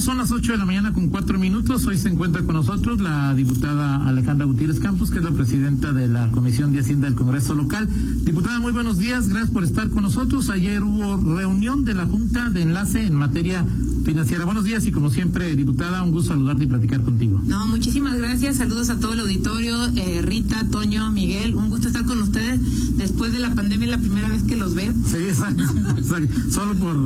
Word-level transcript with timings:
Regresamos, 0.00 0.04
son 0.04 0.18
las 0.18 0.32
8 0.32 0.52
de 0.52 0.58
la 0.58 0.64
mañana 0.64 0.92
con 0.92 1.08
cuatro 1.08 1.38
minutos. 1.38 1.86
Hoy 1.86 1.98
se 1.98 2.08
encuentra 2.08 2.42
con 2.42 2.54
nosotros 2.54 3.00
la 3.00 3.34
diputada 3.34 4.06
Alejandra 4.06 4.46
Gutiérrez 4.46 4.80
Campos, 4.80 5.10
que 5.10 5.18
es 5.18 5.24
la 5.24 5.30
presidenta 5.30 5.92
de 5.92 6.08
la 6.08 6.30
Comisión 6.30 6.72
de 6.72 6.80
Hacienda 6.80 7.06
del 7.06 7.16
Congreso 7.16 7.54
Local. 7.54 7.88
Diputada, 8.24 8.60
muy 8.60 8.72
buenos 8.72 8.98
días, 8.98 9.28
gracias 9.28 9.50
por 9.50 9.62
estar 9.62 9.90
con 9.90 10.02
nosotros. 10.02 10.48
Ayer 10.48 10.82
hubo 10.82 11.16
reunión 11.36 11.84
de 11.84 11.94
la 11.94 12.06
Junta 12.06 12.48
de 12.48 12.62
Enlace 12.62 13.06
en 13.06 13.14
materia 13.14 13.64
financiera. 14.04 14.44
Buenos 14.44 14.64
días 14.64 14.86
y 14.86 14.92
como 14.92 15.10
siempre, 15.10 15.54
diputada, 15.54 16.02
un 16.02 16.12
gusto 16.12 16.32
saludarte 16.32 16.64
y 16.64 16.66
platicar 16.66 17.02
contigo. 17.02 17.40
No, 17.44 17.66
muchísimas 17.66 18.16
gracias. 18.16 18.56
Saludos 18.56 18.88
a 18.90 18.98
todo 18.98 19.12
el 19.12 19.20
auditorio. 19.20 19.86
Eh, 19.96 20.22
Rita, 20.22 20.66
Toño, 20.70 21.10
Miguel, 21.10 21.54
un 21.54 21.68
gusto 21.68 21.88
estar 21.88 22.04
con 22.06 22.22
ustedes. 22.22 22.96
Después 22.96 23.32
de 23.32 23.40
la 23.40 23.54
pandemia, 23.54 23.86
es 23.86 23.90
la 23.92 23.98
primera 23.98 24.28
vez 24.28 24.44
que 24.44 24.56
los 24.56 24.74
veo. 24.74 24.92
Sí, 25.06 25.16
exacto. 25.16 25.62
exacto. 25.98 26.34
Solo 26.50 26.74
por, 26.74 26.96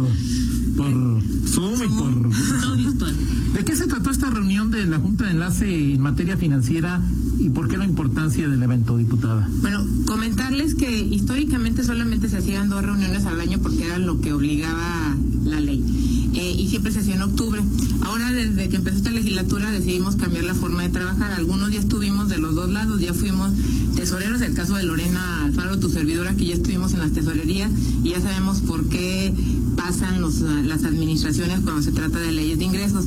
por 0.77 1.23
Zoom 1.46 1.83
y 1.83 1.88
por... 1.88 3.55
¿De 3.55 3.64
qué 3.64 3.77
se 3.77 3.87
trató 3.87 4.10
esta 4.10 4.30
reunión 4.30 4.70
de 4.70 4.84
la 4.87 4.98
Junta 4.98 5.24
de 5.24 5.30
Enlace 5.33 5.95
en 5.95 6.00
materia 6.00 6.37
financiera 6.37 7.00
y 7.38 7.50
por 7.50 7.69
qué 7.69 7.77
la 7.77 7.84
importancia 7.84 8.48
del 8.48 8.62
evento, 8.62 8.97
diputada? 8.97 9.48
Bueno, 9.60 9.84
comentarles 10.06 10.74
que 10.74 10.91
históricamente 10.98 11.84
solamente 11.84 12.28
se 12.28 12.38
hacían 12.38 12.69
dos 12.69 12.83
reuniones 12.83 13.27
al 13.27 13.41
año 13.41 13.59
porque 13.60 13.87
era 13.87 13.98
lo 13.98 14.20
que 14.20 14.33
obligaba 14.33 15.16
la 15.45 15.60
ley. 15.60 16.14
Eh, 16.34 16.56
y 16.59 16.69
siempre 16.69 16.91
se 16.91 17.01
hacía 17.01 17.15
en 17.15 17.23
octubre. 17.23 17.62
Ahora, 18.02 18.33
desde 18.33 18.69
que 18.69 18.77
empezó 18.77 18.97
esta 18.97 19.11
legislatura, 19.11 19.70
decidimos 19.70 20.16
cambiar 20.16 20.45
la 20.45 20.55
forma 20.55 20.83
de 20.83 20.88
trabajar. 20.88 21.33
Algunos 21.33 21.70
ya 21.70 21.79
estuvimos 21.79 22.28
de 22.28 22.39
los 22.39 22.55
dos 22.56 22.70
lados, 22.70 23.00
ya 23.00 23.14
fuimos 23.14 23.53
tesoreros, 23.95 24.41
el 24.41 24.55
caso 24.55 24.75
de 24.75 24.83
Lorena 24.83 25.44
Alfaro, 25.44 25.78
tu 25.78 25.89
servidora, 25.89 26.34
que 26.34 26.47
ya 26.47 26.55
estuvimos 26.55 26.92
en 26.92 26.98
las 27.00 27.12
tesorerías 27.12 27.70
y 28.03 28.11
ya 28.11 28.20
sabemos 28.20 28.61
por 28.62 28.89
qué 28.89 29.33
pasan 29.77 30.20
los, 30.20 30.41
las 30.41 30.84
administraciones 30.84 31.61
cuando 31.61 31.83
se 31.83 31.92
trata 31.92 32.19
de 32.19 32.33
leyes 32.33 32.59
de 32.59 32.64
ingresos. 32.64 33.05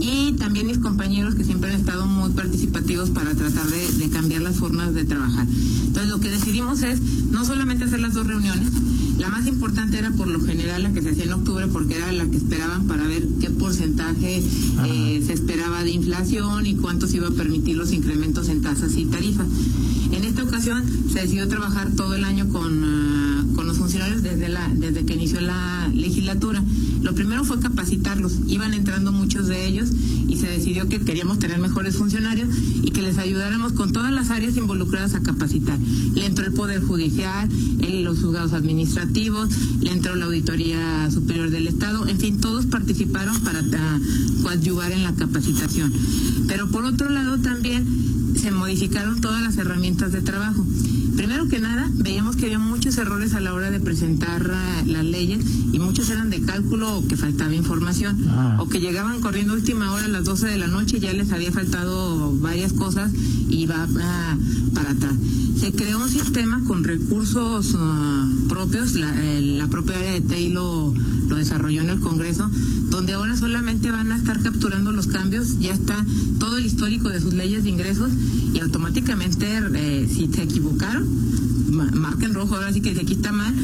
Y 0.00 0.32
también 0.32 0.66
mis 0.66 0.78
compañeros 0.78 1.34
que 1.34 1.44
siempre 1.44 1.70
han 1.70 1.78
estado 1.78 2.06
muy 2.06 2.30
participativos 2.30 3.10
para 3.10 3.34
tratar 3.34 3.66
de, 3.66 3.92
de 3.98 4.08
cambiar 4.08 4.42
las 4.42 4.56
formas 4.56 4.94
de 4.94 5.04
trabajar. 5.04 5.46
Entonces, 5.86 6.10
lo 6.10 6.20
que 6.20 6.30
decidimos 6.30 6.82
es 6.82 7.00
no 7.30 7.44
solamente 7.44 7.84
hacer 7.84 8.00
las 8.00 8.14
dos 8.14 8.26
reuniones, 8.26 8.68
la 9.18 9.28
más 9.28 9.46
importante 9.46 9.98
era 9.98 10.10
por 10.10 10.26
lo 10.26 10.40
general 10.40 10.82
la 10.82 10.92
que 10.92 11.02
se 11.02 11.10
hacía 11.10 11.24
en 11.24 11.32
octubre 11.32 11.66
porque 11.68 11.96
era 11.96 12.12
la 12.12 12.26
que 12.26 12.36
esperaban 12.36 12.86
para 12.86 13.06
ver 13.06 13.26
qué 13.40 13.50
porcentaje 13.50 14.42
eh, 14.86 15.22
se 15.24 15.32
esperaba 15.32 15.84
de 15.84 15.90
inflación 15.90 16.66
y 16.66 16.76
cuánto 16.76 17.06
iba 17.12 17.28
a 17.28 17.32
permitir 17.32 17.76
los 17.76 17.92
incrementos 17.92 18.48
en 18.48 18.62
tasas 18.62 18.96
y 18.96 19.06
tarifas. 19.06 19.46
En 20.12 20.24
esta 20.24 20.42
ocasión 20.42 20.84
se 21.10 21.20
decidió 21.20 21.48
trabajar 21.48 21.90
todo 21.96 22.14
el 22.14 22.24
año 22.24 22.48
con, 22.48 22.84
uh, 22.84 23.54
con 23.54 23.66
los 23.66 23.78
funcionarios 23.78 24.22
desde, 24.22 24.48
la, 24.48 24.68
desde 24.68 25.04
que 25.04 25.14
inició 25.14 25.40
la 25.40 25.88
legislatura. 25.88 26.62
Lo 27.02 27.14
primero 27.14 27.44
fue 27.44 27.58
capacitarlos. 27.58 28.34
Iban 28.46 28.74
entrando 28.74 29.10
muchos 29.10 29.48
de 29.48 29.66
ellos 29.66 29.90
y 30.28 30.36
se 30.36 30.46
decidió 30.46 30.88
que 30.88 31.00
queríamos 31.00 31.38
tener 31.38 31.58
mejores 31.58 31.96
funcionarios 31.96 32.48
y 32.82 32.90
que 32.90 33.02
les 33.02 33.18
ayudáramos 33.18 33.72
con 33.72 33.92
todas 33.92 34.12
las 34.12 34.30
áreas 34.30 34.56
involucradas 34.56 35.14
a 35.14 35.22
capacitar. 35.22 35.78
Le 36.14 36.26
entró 36.26 36.44
el 36.44 36.52
Poder 36.52 36.82
Judicial, 36.82 37.48
el, 37.80 38.04
los 38.04 38.20
juzgados 38.20 38.52
administrativos, 38.52 39.48
le 39.80 39.92
entró 39.92 40.14
la 40.14 40.26
Auditoría 40.26 41.10
Superior 41.10 41.50
del 41.50 41.66
Estado, 41.66 42.06
en 42.06 42.18
fin, 42.18 42.40
todos 42.40 42.66
participaron 42.66 43.40
para 43.40 43.60
uh, 43.60 44.42
coadyuvar 44.42 44.92
en 44.92 45.02
la 45.02 45.14
capacitación. 45.14 45.92
Pero 46.46 46.68
por 46.68 46.84
otro 46.84 47.08
lado 47.08 47.38
también 47.38 48.11
se 48.36 48.50
modificaron 48.50 49.20
todas 49.20 49.42
las 49.42 49.56
herramientas 49.56 50.12
de 50.12 50.22
trabajo. 50.22 50.64
Primero 51.16 51.46
que 51.48 51.60
nada, 51.60 51.90
veíamos 51.94 52.36
que 52.36 52.46
había 52.46 52.58
muchos 52.58 52.96
errores 52.98 53.34
a 53.34 53.40
la 53.40 53.52
hora 53.52 53.70
de 53.70 53.80
presentar 53.80 54.42
uh, 54.42 54.86
las 54.90 55.04
leyes 55.04 55.44
y 55.72 55.78
muchos 55.78 56.08
eran 56.10 56.30
de 56.30 56.40
cálculo 56.40 56.98
o 56.98 57.06
que 57.06 57.16
faltaba 57.16 57.54
información 57.54 58.24
ah. 58.28 58.56
o 58.60 58.68
que 58.68 58.80
llegaban 58.80 59.20
corriendo 59.20 59.52
última 59.52 59.92
hora 59.92 60.06
a 60.06 60.08
las 60.08 60.24
12 60.24 60.48
de 60.48 60.58
la 60.58 60.66
noche 60.66 60.96
y 60.96 61.00
ya 61.00 61.12
les 61.12 61.32
había 61.32 61.52
faltado 61.52 62.34
varias 62.38 62.72
cosas 62.72 63.12
y 63.48 63.66
va 63.66 63.86
uh, 63.86 64.74
para 64.74 64.90
atrás. 64.90 65.14
Se 65.58 65.72
creó 65.72 66.00
un 66.00 66.08
sistema 66.08 66.62
con 66.66 66.82
recursos 66.82 67.74
uh, 67.74 68.48
propios, 68.48 68.94
la, 68.94 69.68
propia 69.68 69.96
área 69.96 70.12
de 70.12 70.20
TEI 70.22 70.48
lo, 70.48 70.92
lo 71.28 71.36
desarrolló 71.36 71.82
en 71.82 71.90
el 71.90 72.00
Congreso, 72.00 72.50
donde 72.90 73.12
ahora 73.12 73.36
solamente 73.36 73.90
van 73.90 74.12
a 74.12 74.16
estar 74.16 74.42
capturando 74.42 74.92
los 74.92 75.06
cambios, 75.06 75.58
ya 75.60 75.72
está 75.72 76.04
todo 76.38 76.58
el 76.58 76.66
histórico 76.66 77.10
de 77.10 77.20
sus 77.20 77.32
leyes 77.32 77.64
de 77.64 77.70
ingresos 77.70 78.10
y 78.52 78.60
automáticamente 78.60 79.46
eh, 79.74 80.08
si 80.12 80.26
se 80.26 80.42
equivocaron, 80.42 81.06
marca 81.72 82.26
en 82.26 82.34
rojo, 82.34 82.54
ahora 82.54 82.72
sí 82.72 82.80
que 82.80 82.90
aquí 82.90 83.14
está 83.14 83.32
mal. 83.32 83.54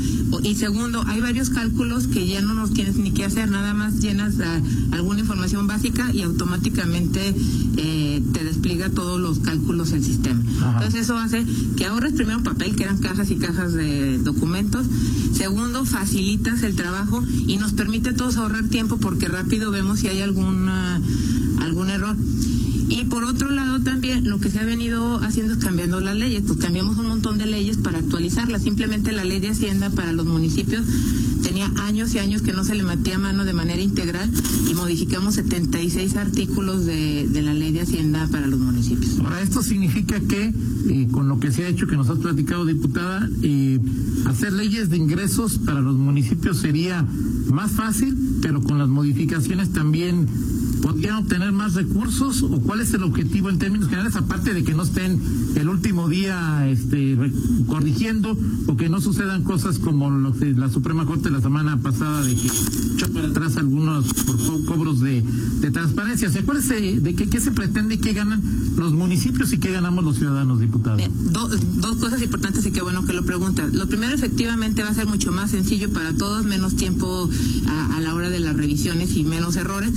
Y 0.42 0.54
segundo, 0.54 1.02
hay 1.06 1.20
varios 1.20 1.50
cálculos 1.50 2.06
que 2.06 2.26
ya 2.26 2.40
no 2.40 2.54
nos 2.54 2.72
tienes 2.72 2.96
ni 2.96 3.12
que 3.12 3.24
hacer, 3.24 3.50
nada 3.50 3.74
más 3.74 4.00
llenas 4.00 4.34
uh, 4.36 4.94
alguna 4.94 5.20
información 5.20 5.66
básica 5.66 6.10
y 6.12 6.22
automáticamente 6.22 7.34
eh, 7.76 8.22
te 8.32 8.44
despliega 8.44 8.90
todos 8.90 9.20
los 9.20 9.40
cálculos 9.40 9.92
el 9.92 10.04
sistema. 10.04 10.42
Ajá. 10.58 10.72
Entonces 10.74 11.02
eso 11.02 11.16
hace 11.18 11.44
que 11.76 11.86
ahorres 11.86 12.12
primero 12.12 12.42
papel, 12.42 12.76
que 12.76 12.84
eran 12.84 12.98
cajas 12.98 13.30
y 13.30 13.36
cajas 13.36 13.72
de 13.72 14.18
documentos. 14.18 14.86
Segundo, 15.32 15.84
facilitas 15.84 16.62
el 16.62 16.76
trabajo 16.76 17.22
y 17.46 17.56
nos 17.56 17.72
permite 17.72 18.10
a 18.10 18.14
todos 18.14 18.36
ahorrar 18.36 18.68
tiempo 18.68 18.98
porque 18.98 19.28
rápido 19.28 19.70
vemos 19.70 20.00
si 20.00 20.08
hay 20.08 20.20
alguna, 20.20 21.00
algún 21.60 21.90
error. 21.90 22.16
Y 22.88 23.04
por 23.04 23.24
otro 23.24 23.50
lado 23.50 23.80
también 23.80 24.28
lo 24.28 24.40
que 24.40 24.50
se 24.50 24.60
ha 24.60 24.64
venido 24.64 25.20
haciendo 25.22 25.54
es 25.54 25.58
cambiando 25.58 26.00
las 26.00 26.16
leyes, 26.16 26.42
pues 26.46 26.58
cambiamos 26.58 26.96
un 26.98 27.08
montón 27.08 27.38
de 27.38 27.46
leyes 27.46 27.76
para 27.76 27.98
actualizarlas. 27.98 28.62
Simplemente 28.62 29.12
la 29.12 29.24
ley 29.24 29.40
de 29.40 29.50
Hacienda 29.50 29.90
para 29.90 30.12
los 30.12 30.26
municipios 30.26 30.84
tenía 31.42 31.70
años 31.82 32.14
y 32.14 32.18
años 32.18 32.42
que 32.42 32.52
no 32.52 32.64
se 32.64 32.74
le 32.74 32.82
metía 32.82 33.18
mano 33.18 33.44
de 33.44 33.52
manera 33.52 33.80
integral 33.80 34.30
y 34.68 34.74
modificamos 34.74 35.34
76 35.34 36.16
artículos 36.16 36.86
de, 36.86 37.28
de 37.28 37.42
la 37.42 37.54
ley 37.54 37.72
de 37.72 37.82
Hacienda 37.82 38.26
para 38.28 38.46
los 38.46 38.58
municipios. 38.58 39.18
Ahora, 39.20 39.42
esto 39.42 39.62
significa 39.62 40.18
que 40.20 40.52
eh, 40.88 41.08
con 41.10 41.28
lo 41.28 41.38
que 41.38 41.52
se 41.52 41.64
ha 41.64 41.68
hecho, 41.68 41.86
que 41.86 41.96
nos 41.96 42.08
has 42.08 42.18
platicado, 42.18 42.64
diputada, 42.64 43.28
eh, 43.42 43.78
hacer 44.26 44.52
leyes 44.52 44.88
de 44.88 44.96
ingresos 44.96 45.58
para 45.58 45.80
los 45.80 45.96
municipios 45.96 46.58
sería 46.58 47.06
más 47.52 47.72
fácil, 47.72 48.16
pero 48.40 48.62
con 48.62 48.78
las 48.78 48.88
modificaciones 48.88 49.70
también 49.70 50.26
podrían 50.82 51.16
obtener 51.16 51.52
más 51.52 51.74
recursos 51.74 52.42
o 52.42 52.60
cuál 52.60 52.80
es 52.80 52.92
el 52.94 53.02
objetivo 53.02 53.50
en 53.50 53.58
términos 53.58 53.88
generales 53.88 54.16
aparte 54.16 54.54
de 54.54 54.64
que 54.64 54.74
no 54.74 54.82
estén 54.82 55.20
el 55.56 55.68
último 55.68 56.08
día 56.08 56.68
este 56.68 57.16
corrigiendo 57.66 58.36
o 58.66 58.76
que 58.76 58.88
no 58.88 59.00
sucedan 59.00 59.42
cosas 59.44 59.78
como 59.78 60.10
lo 60.10 60.32
que 60.32 60.52
la 60.52 60.68
Suprema 60.70 61.06
Corte 61.06 61.30
la 61.30 61.40
semana 61.40 61.80
pasada 61.80 62.22
de 62.22 62.34
que 62.34 62.48
echó 62.94 63.06
atrás 63.18 63.56
algunos 63.56 64.12
por 64.24 64.36
co 64.36 64.64
cobros 64.66 65.00
de, 65.00 65.24
transparencia. 65.72 66.30
¿Se 66.30 66.40
acuerda 66.40 66.62
de 66.74 67.14
qué, 67.14 67.28
qué 67.28 67.40
se 67.40 67.50
pretende 67.50 67.94
y 67.94 67.98
qué 67.98 68.12
ganan 68.12 68.42
los 68.76 68.92
municipios 68.92 69.52
y 69.52 69.58
qué 69.58 69.72
ganamos 69.72 70.04
los 70.04 70.16
ciudadanos, 70.16 70.60
diputados? 70.60 71.02
Dos 71.30 71.96
cosas 71.96 72.22
importantes 72.22 72.64
y 72.66 72.70
qué 72.70 72.82
bueno 72.82 73.04
que 73.04 73.12
lo 73.12 73.24
preguntas. 73.24 73.72
Lo 73.74 73.86
primero 73.86 74.14
efectivamente 74.14 74.82
va 74.82 74.90
a 74.90 74.94
ser 74.94 75.06
mucho 75.06 75.32
más 75.32 75.50
sencillo 75.50 75.90
para 75.92 76.14
todos, 76.14 76.44
menos 76.44 76.76
tiempo 76.76 77.28
a 77.66 78.00
la 78.00 78.14
hora 78.14 78.30
de 78.30 78.40
las 78.40 78.56
revisiones 78.56 79.16
y 79.16 79.24
menos 79.24 79.56
errores. 79.56 79.92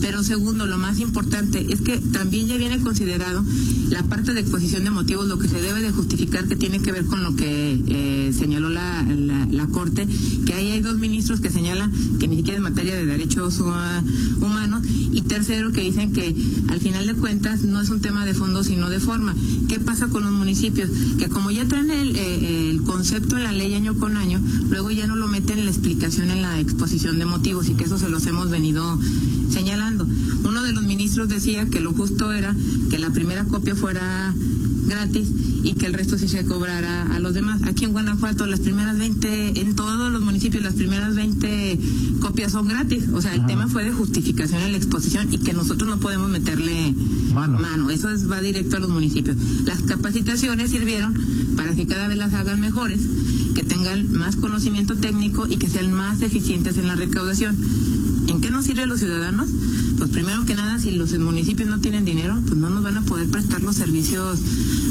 Pero 0.00 0.22
segundo, 0.22 0.66
lo 0.66 0.78
más 0.78 0.98
importante 1.00 1.66
es 1.72 1.80
que 1.80 1.98
también 1.98 2.46
ya 2.46 2.56
viene 2.56 2.80
considerado 2.80 3.44
la 3.90 4.02
parte 4.02 4.32
de 4.34 4.40
exposición 4.40 4.84
de 4.84 4.90
motivos, 4.90 5.26
lo 5.26 5.38
que 5.38 5.48
se 5.48 5.60
debe 5.60 5.80
de 5.80 5.90
justificar 5.90 6.46
que 6.48 6.56
tiene 6.56 6.80
que 6.80 6.92
ver 6.92 7.06
con 7.06 7.22
lo 7.22 7.34
que 7.36 7.80
eh, 7.86 8.32
señaló 8.32 8.68
la, 8.68 9.02
la, 9.02 9.66
Corte, 9.66 10.06
que 10.46 10.54
ahí 10.54 10.70
hay 10.70 10.80
dos 10.80 10.96
ministros 10.98 11.40
que 11.40 11.50
señalan 11.50 11.92
que 12.18 12.28
ni 12.28 12.36
siquiera 12.36 12.56
es 12.56 12.62
materia 12.62 12.94
de 12.94 13.04
derechos 13.04 13.60
humanos, 13.60 14.86
y 15.12 15.22
tercero, 15.22 15.72
que 15.72 15.82
dicen 15.82 16.12
que 16.12 16.34
al 16.68 16.80
final 16.80 17.06
de 17.06 17.14
cuentas 17.14 17.62
no 17.62 17.80
es 17.80 17.90
un 17.90 18.00
tema 18.00 18.24
de 18.24 18.32
fondo, 18.32 18.62
sino 18.64 18.88
de 18.88 19.00
forma. 19.00 19.34
¿Qué 19.68 19.80
pasa 19.80 20.06
con 20.08 20.22
los 20.22 20.32
municipios? 20.32 20.88
Que 21.18 21.28
como 21.28 21.50
ya 21.50 21.66
traen 21.66 21.90
el, 21.90 22.16
eh, 22.16 22.70
el 22.70 22.82
concepto 22.82 23.36
en 23.36 23.44
la 23.44 23.52
ley 23.52 23.74
año 23.74 23.94
con 23.98 24.16
año, 24.16 24.40
luego 24.70 24.90
ya 24.90 25.06
no 25.06 25.16
lo 25.16 25.26
meten 25.26 25.58
en 25.58 25.64
la 25.64 25.70
explicación 25.70 26.30
en 26.30 26.42
la 26.42 26.60
exposición 26.60 27.18
de 27.18 27.24
motivos, 27.26 27.68
y 27.68 27.74
que 27.74 27.84
eso 27.84 27.98
se 27.98 28.08
los 28.08 28.26
hemos 28.26 28.50
venido 28.50 28.98
señalando. 29.50 29.85
Uno 30.44 30.62
de 30.62 30.72
los 30.72 30.84
ministros 30.84 31.28
decía 31.28 31.66
que 31.66 31.80
lo 31.80 31.92
justo 31.92 32.32
era 32.32 32.54
que 32.90 32.98
la 32.98 33.10
primera 33.10 33.44
copia 33.44 33.74
fuera 33.74 34.34
gratis 34.86 35.28
y 35.62 35.74
que 35.74 35.86
el 35.86 35.94
resto 35.94 36.16
sí 36.16 36.28
se 36.28 36.44
cobrara 36.44 37.14
a 37.14 37.18
los 37.18 37.34
demás. 37.34 37.60
Aquí 37.64 37.84
en 37.84 37.92
Guanajuato 37.92 38.46
las 38.46 38.60
primeras 38.60 38.98
20, 38.98 39.60
en 39.60 39.74
todos 39.74 40.12
los 40.12 40.22
municipios 40.22 40.62
las 40.62 40.74
primeras 40.74 41.14
20 41.14 41.78
copias 42.20 42.52
son 42.52 42.68
gratis. 42.68 43.04
O 43.12 43.20
sea, 43.20 43.34
el 43.34 43.42
ah. 43.42 43.46
tema 43.46 43.68
fue 43.68 43.84
de 43.84 43.92
justificación 43.92 44.62
en 44.62 44.72
la 44.72 44.78
exposición 44.78 45.32
y 45.32 45.38
que 45.38 45.52
nosotros 45.52 45.88
no 45.88 45.98
podemos 45.98 46.30
meterle 46.30 46.94
mano. 47.34 47.58
mano. 47.58 47.90
Eso 47.90 48.10
es, 48.10 48.30
va 48.30 48.40
directo 48.40 48.76
a 48.76 48.80
los 48.80 48.90
municipios. 48.90 49.36
Las 49.64 49.82
capacitaciones 49.82 50.70
sirvieron 50.70 51.14
para 51.56 51.74
que 51.74 51.86
cada 51.86 52.08
vez 52.08 52.16
las 52.16 52.34
hagan 52.34 52.60
mejores, 52.60 53.00
que 53.54 53.64
tengan 53.64 54.12
más 54.12 54.36
conocimiento 54.36 54.94
técnico 54.96 55.46
y 55.48 55.56
que 55.56 55.68
sean 55.68 55.92
más 55.92 56.22
eficientes 56.22 56.78
en 56.78 56.86
la 56.86 56.94
recaudación. 56.94 57.56
¿En 58.28 58.40
qué 58.40 58.50
nos 58.50 58.64
sirve 58.64 58.82
a 58.82 58.86
los 58.86 58.98
ciudadanos? 59.00 59.48
Pues 59.96 60.10
primero 60.10 60.44
que 60.44 60.54
nada, 60.54 60.78
si 60.78 60.90
los 60.90 61.18
municipios 61.18 61.68
no 61.68 61.80
tienen 61.80 62.04
dinero, 62.04 62.38
pues 62.46 62.56
no 62.56 62.68
nos 62.68 62.82
van 62.82 62.98
a 62.98 63.02
poder 63.02 63.28
prestar 63.28 63.62
los 63.62 63.76
servicios 63.76 64.40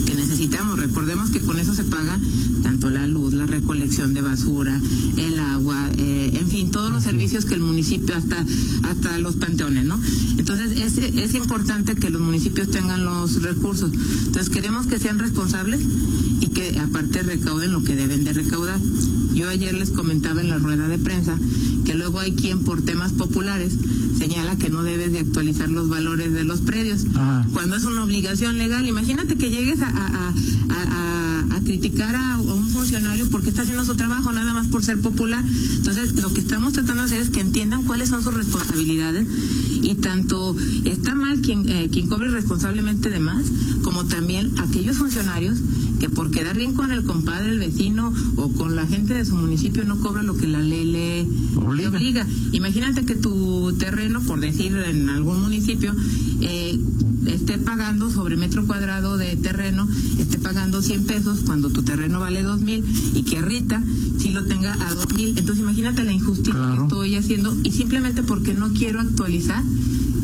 que 0.06 0.16
necesitamos. 0.16 0.80
Recordemos 0.80 1.30
que 1.30 1.40
con 1.42 1.60
eso 1.60 1.75
se 1.75 1.84
paga 1.84 2.19
tanto 2.63 2.90
la 2.90 3.07
luz, 3.07 3.34
la 3.34 3.46
recolección 3.46 4.13
de 4.13 4.22
basura, 4.22 4.81
el 5.18 5.40
agua, 5.40 5.90
eh, 5.98 6.31
en 6.34 6.48
fin, 6.48 6.72
todos 6.72 6.92
los 6.92 7.04
servicios 7.04 7.46
que 7.46 7.54
el 7.54 7.62
municipio, 7.62 8.16
hasta, 8.16 8.44
hasta 8.84 9.19
los 9.19 9.36
panteones, 9.36 9.86
¿no? 9.86 10.00
Entonces 10.38 10.72
es, 10.80 10.98
es 10.98 11.36
importante 11.36 11.96
que 11.96 12.10
los 12.10 12.22
municipios 12.22 12.72
tengan 12.72 13.06
los 13.06 13.42
recursos. 13.44 13.92
Entonces 14.25 14.50
queremos 14.50 14.88
que 14.88 14.98
sean 14.98 15.19
responsables 15.19 15.81
y 16.42 16.48
que 16.48 16.80
aparte 16.80 17.22
recauden 17.22 17.72
lo 17.72 17.84
que 17.84 17.96
deben 17.96 18.24
de 18.24 18.34
recaudar. 18.34 18.80
Yo 19.34 19.50
ayer 19.50 19.74
les 19.74 19.92
comentaba 19.92 20.42
en 20.42 20.50
la 20.50 20.58
rueda 20.58 20.88
de 20.88 20.98
prensa 20.98 21.38
que 21.86 21.94
luego 21.94 22.19
hay 22.19 22.34
quien 22.34 22.63
por 22.63 22.81
temas 22.81 23.13
populares 23.13 23.74
señala 24.18 24.56
que 24.56 24.69
no 24.69 24.81
debes 24.97 25.12
de 25.12 25.19
actualizar 25.19 25.69
los 25.69 25.89
valores 25.89 26.31
de 26.31 26.44
los 26.44 26.62
predios, 26.62 27.06
cuando 27.53 27.75
es 27.75 27.83
una 27.83 28.03
obligación 28.03 28.57
legal. 28.57 28.88
Imagínate 28.88 29.36
que 29.36 29.50
llegues 29.50 29.81
a, 29.81 29.89
a, 29.89 30.33
a, 30.69 31.56
a 31.56 31.62
criticar 31.62 32.15
a, 32.15 32.39
un 32.39 32.69
funcionario 32.69 33.30
porque 33.30 33.50
está 33.50 33.63
haciendo 33.63 33.83
su 33.83 33.95
trabajo 33.95 34.31
nada 34.31 34.53
más 34.53 34.68
por 34.68 34.83
ser 34.83 35.00
popular. 35.01 35.44
Entonces, 35.75 36.13
lo 36.21 36.33
que 36.33 36.39
estamos 36.39 36.74
tratando 36.74 37.01
de 37.03 37.07
hacer 37.07 37.21
es 37.21 37.30
que 37.30 37.42
entiendan 37.42 37.83
cuáles 37.83 38.09
son 38.09 38.24
sus 38.24 38.33
responsabilidades 38.33 39.27
y 39.81 39.95
tanto 39.95 40.56
está 40.86 41.13
mal 41.13 41.41
quien, 41.41 41.68
eh, 41.68 41.89
quien 41.91 42.07
cobre 42.07 42.30
responsablemente 42.30 43.09
de 43.09 43.19
más, 43.19 43.45
como 43.83 44.06
también 44.06 44.57
aquellos 44.59 44.98
funcionarios 44.98 45.59
que 46.06 46.12
por 46.12 46.30
quedar 46.30 46.56
bien 46.56 46.75
con 46.75 46.92
el 46.92 47.04
compadre, 47.04 47.50
el 47.50 47.57
vecino 47.57 48.13
o 48.36 48.52
con 48.52 48.75
la 48.75 48.86
gente 48.86 49.16
de 49.16 49.25
su 49.25 49.36
municipio 49.36 49.84
no 49.86 50.00
cobra 50.02 50.22
lo 50.22 50.38
que 50.38 50.46
la 50.46 50.60
ley 50.60 50.86
le 50.86 51.88
obliga. 51.88 52.28
Imagínate 52.52 53.06
que 53.06 53.16
tu 53.16 53.74
terreno, 53.80 54.22
por 54.22 54.40
decir 54.40 54.78
en 54.78 55.10
algún 55.10 55.42
municipio, 55.42 55.96
eh, 56.42 56.80
esté 57.25 57.57
pagando 57.57 58.12
sobre 58.12 58.38
metro 58.38 58.68
cuadrado 58.68 59.18
de 59.18 59.36
terreno, 59.36 59.88
esté 60.19 60.38
pagando 60.38 60.84
100 60.84 61.06
pesos 61.06 61.40
cuando 61.44 61.72
tu 61.72 61.81
terreno 61.81 62.19
vale 62.19 62.44
2 62.44 62.62
mil 62.62 62.86
y 63.16 63.24
que 63.24 63.42
Rita 63.42 63.81
si 64.19 64.30
lo 64.30 64.46
tenga 64.46 64.74
a 64.74 64.94
2 64.94 65.12
mil. 65.16 65.30
Entonces 65.30 65.63
imagínate 65.63 66.04
la 66.04 66.13
injusticia 66.13 66.54
que 66.54 66.84
estoy 66.84 67.16
haciendo 67.16 67.58
y 67.63 67.72
simplemente 67.72 68.22
porque 68.22 68.54
no 68.54 68.72
quiero 68.74 69.00
actualizar 69.00 69.63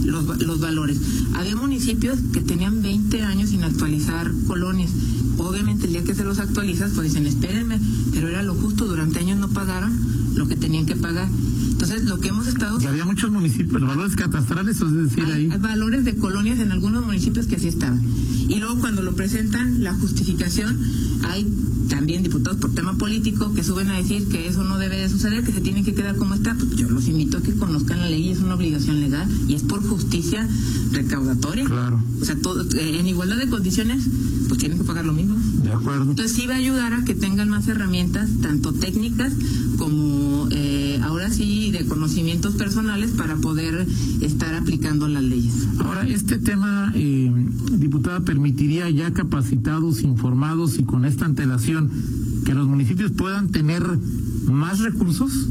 los, 0.04 0.42
los 0.42 0.60
valores. 0.60 1.00
Había 1.34 1.56
municipios 1.56 2.20
que 2.34 2.42
tenían 2.42 2.82
20 2.82 3.22
años 3.22 3.50
sin 3.50 3.64
actualizar 3.64 4.32
colonias 4.48 4.92
obviamente 5.48 5.86
el 5.86 5.94
día 5.94 6.04
que 6.04 6.16
se 6.16 6.24
los 6.24 6.40
actualizas, 6.40 6.92
pues 6.94 7.10
dicen, 7.10 7.26
espérenme, 7.26 7.80
pero 8.14 8.28
era 8.28 8.44
lo 8.44 8.54
justo, 8.56 8.86
durante 8.86 9.20
años 9.20 9.40
no 9.40 9.50
pagaron 9.50 9.98
lo 10.36 10.48
que 10.48 10.56
tenían 10.56 10.86
que 10.86 10.96
pagar. 10.96 11.30
Entonces, 11.82 12.08
lo 12.08 12.20
que 12.20 12.28
hemos 12.28 12.46
estado... 12.46 12.80
Y 12.80 12.86
había 12.86 13.06
muchos 13.06 13.32
municipios, 13.32 13.82
valores 13.82 14.16
catastrales, 14.16 14.80
es 14.80 14.94
decir, 14.94 15.26
ahí... 15.26 15.50
Hay 15.52 15.58
valores 15.58 16.06
de 16.06 16.16
colonias 16.16 16.60
en 16.60 16.72
algunos 16.72 17.04
municipios 17.04 17.48
que 17.48 17.56
así 17.56 17.70
estaban. 17.70 18.04
Y 18.48 18.60
luego 18.60 18.80
cuando 18.80 19.02
lo 19.02 19.16
presentan, 19.16 19.84
la 19.84 19.96
justificación, 19.96 20.80
hay 21.24 21.48
también 21.90 22.22
diputados 22.22 22.60
por 22.60 22.76
tema 22.76 23.00
político 23.00 23.52
que 23.56 23.64
suben 23.64 23.90
a 23.90 23.98
decir 23.98 24.30
que 24.30 24.48
eso 24.48 24.64
no 24.64 24.78
debe 24.78 24.98
de 24.98 25.10
suceder, 25.10 25.44
que 25.44 25.52
se 25.52 25.62
tiene 25.62 25.84
que 25.84 25.96
quedar 25.96 26.18
como 26.18 26.36
está. 26.36 26.54
Pues 26.54 26.70
yo 26.76 26.88
los 26.88 27.08
invito 27.08 27.40
a 27.40 27.42
que 27.42 27.54
conozcan 27.56 28.00
la 28.00 28.10
ley, 28.12 28.30
es 28.30 28.42
una 28.42 28.54
obligación 28.54 29.00
legal 29.00 29.28
y 29.48 29.56
es 29.56 29.64
por 29.64 29.82
justicia 29.82 30.48
recaudatoria. 30.92 31.66
Claro. 31.66 32.00
O 32.22 32.26
sea, 32.26 32.36
todo, 32.36 32.62
eh, 32.78 33.00
en 33.00 33.08
igualdad 33.08 33.38
de 33.38 33.50
condiciones, 33.50 34.06
tienen 34.62 34.78
que 34.78 34.84
pagar 34.84 35.06
lo 35.06 35.14
mismo. 35.14 35.36
De 35.64 35.72
acuerdo. 35.72 36.04
Entonces 36.04 36.34
sí 36.34 36.46
va 36.46 36.54
a 36.54 36.58
ayudar 36.58 36.94
a 36.94 37.04
que 37.04 37.16
tengan 37.16 37.50
más 37.50 37.68
herramientas, 37.68 38.30
tanto 38.44 38.72
técnicas 38.72 39.34
como 39.78 40.48
eh, 40.52 41.00
ahora 41.04 41.32
sí 41.32 41.72
de 41.72 41.88
conocimientos 41.88 42.54
personales 42.54 43.10
para 43.12 43.38
poder 43.38 43.88
estar 44.22 44.54
aplicando 44.54 45.08
las 45.08 45.24
leyes. 45.24 45.68
Ahora, 45.80 46.08
este 46.08 46.38
tema, 46.38 46.92
eh, 46.94 47.32
diputada, 47.72 48.20
permitiría 48.20 48.88
ya 48.92 49.12
capacitados, 49.12 50.04
informados 50.04 50.78
y 50.78 50.84
con 50.84 51.06
esta 51.06 51.26
antelación 51.26 51.90
que 52.46 52.54
los 52.54 52.68
municipios 52.68 53.12
puedan 53.14 53.50
tener 53.50 53.82
más 54.46 54.80
recursos 54.80 55.48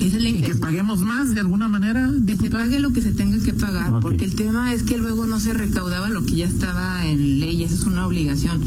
y 0.00 0.42
que 0.42 0.54
paguemos 0.54 1.00
más 1.00 1.34
de 1.34 1.40
alguna 1.40 1.68
manera. 1.68 2.10
Que 2.26 2.36
se 2.36 2.50
pague 2.50 2.78
lo 2.78 2.92
que 2.92 3.02
se 3.02 3.12
tenga 3.12 3.38
que 3.38 3.52
pagar, 3.52 4.00
porque 4.00 4.24
el 4.24 4.34
tema 4.34 4.72
es 4.72 4.82
que 4.82 4.98
luego 4.98 5.26
no 5.26 5.40
se 5.40 5.52
recaudaba 5.52 6.08
lo 6.08 6.24
que 6.24 6.36
ya 6.36 6.46
estaba 6.46 7.06
en 7.06 7.40
ley, 7.40 7.64
esa 7.64 7.74
es 7.74 7.82
una 7.84 8.06
obligación. 8.06 8.62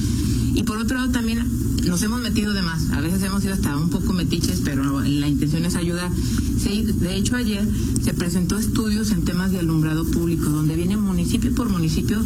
Y 0.54 0.64
por 0.64 0.78
otro 0.78 0.98
lado 0.98 1.12
también 1.12 1.46
nos 1.88 2.02
hemos 2.04 2.22
metido 2.22 2.54
de 2.54 2.62
más, 2.62 2.90
a 2.92 3.02
veces 3.02 3.24
hemos 3.24 3.42
sido 3.42 3.54
hasta 3.54 3.76
un 3.78 3.90
poco 3.90 4.14
metiches, 4.14 4.62
pero 4.64 5.02
la 5.02 5.28
intención 5.28 5.66
es 5.66 5.76
ayudar. 5.76 6.12
de 6.12 7.16
hecho 7.16 7.36
ayer 7.36 7.68
se 8.04 8.14
presentó 8.14 8.58
estudios 8.58 9.12
en 9.12 9.24
temas 9.24 9.52
de 9.52 9.60
alumbrado 9.60 10.06
público, 10.06 10.50
donde 10.50 10.76
viene 10.76 10.98
municipio 10.98 11.54
por 11.56 11.70
municipio 11.70 12.22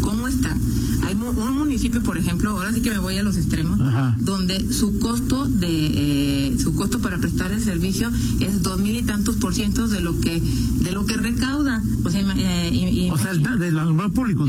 cómo 0.00 0.28
está 0.28 0.56
hay 1.04 1.14
un 1.14 1.58
municipio, 1.58 2.02
por 2.02 2.16
ejemplo, 2.16 2.50
ahora 2.50 2.72
sí 2.72 2.80
que 2.80 2.90
me 2.90 2.98
voy 2.98 3.16
a 3.18 3.22
los 3.22 3.36
extremos, 3.36 3.78
donde 4.18 4.72
su 4.72 4.98
costo 4.98 5.46
de 5.46 5.66
eh, 5.68 6.56
su 6.58 6.74
costo 6.74 7.00
para 7.00 7.18
prestar 7.18 7.52
el 7.52 7.60
servicio 7.60 8.10
es 8.44 8.62
dos 8.62 8.78
mil 8.80 8.96
y 8.96 9.02
tantos 9.02 9.36
por 9.36 9.54
ciento 9.54 9.88
de 9.88 10.00
lo 10.00 10.20
que 10.20 10.40
de 10.40 10.92
lo 10.92 11.06
que 11.06 11.16
recauda. 11.16 11.82
O 12.04 12.10
sea, 12.10 12.20
eh, 12.36 13.10
o 13.12 13.18
sea 13.18 13.34
del 13.34 13.78
alumbrado 13.78 14.12
público. 14.12 14.44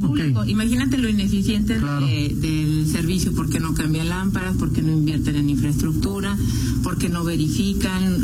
público. 0.00 0.44
Imagínate 0.44 0.98
lo 0.98 1.08
ineficiente 1.08 1.78
del 1.78 2.86
servicio, 2.90 3.32
porque 3.34 3.60
no 3.60 3.74
cambian 3.74 4.08
lámparas, 4.08 4.56
porque 4.58 4.82
no 4.82 4.92
invierten 4.92 5.36
en 5.36 5.50
infraestructura, 5.50 6.36
porque 6.82 7.08
no 7.08 7.24
verifican, 7.24 8.22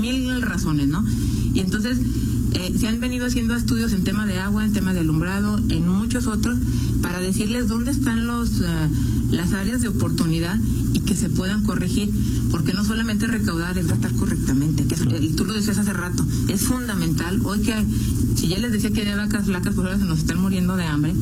mil 0.00 0.42
razones, 0.42 0.88
¿no? 0.88 1.04
Y 1.56 1.60
entonces 1.60 1.96
eh, 2.52 2.74
se 2.78 2.86
han 2.86 3.00
venido 3.00 3.24
haciendo 3.24 3.56
estudios 3.56 3.94
en 3.94 4.04
tema 4.04 4.26
de 4.26 4.38
agua, 4.38 4.62
en 4.62 4.74
tema 4.74 4.92
de 4.92 5.00
alumbrado, 5.00 5.58
en 5.70 5.88
muchos 5.88 6.26
otros, 6.26 6.58
para 7.00 7.18
decirles 7.18 7.66
dónde 7.66 7.92
están 7.92 8.26
los, 8.26 8.60
eh, 8.60 8.88
las 9.30 9.54
áreas 9.54 9.80
de 9.80 9.88
oportunidad 9.88 10.60
y 10.92 11.00
que 11.00 11.16
se 11.16 11.30
puedan 11.30 11.64
corregir, 11.64 12.10
porque 12.50 12.74
no 12.74 12.84
solamente 12.84 13.26
recaudar 13.26 13.78
es 13.78 13.86
gastar 13.86 14.12
correctamente, 14.16 14.84
que 14.84 14.96
tú 15.34 15.46
lo 15.46 15.54
decías 15.54 15.78
hace 15.78 15.94
rato, 15.94 16.26
es 16.48 16.60
fundamental. 16.60 17.40
Hoy 17.42 17.60
que, 17.60 17.74
si 18.34 18.48
ya 18.48 18.58
les 18.58 18.70
decía 18.70 18.90
que 18.90 19.00
hay 19.00 19.16
vacas 19.16 19.46
flacas, 19.46 19.74
por 19.74 19.86
ahora 19.86 19.98
se 19.98 20.04
nos 20.04 20.18
están 20.18 20.38
muriendo 20.38 20.76
de 20.76 20.84
hambre, 20.84 21.14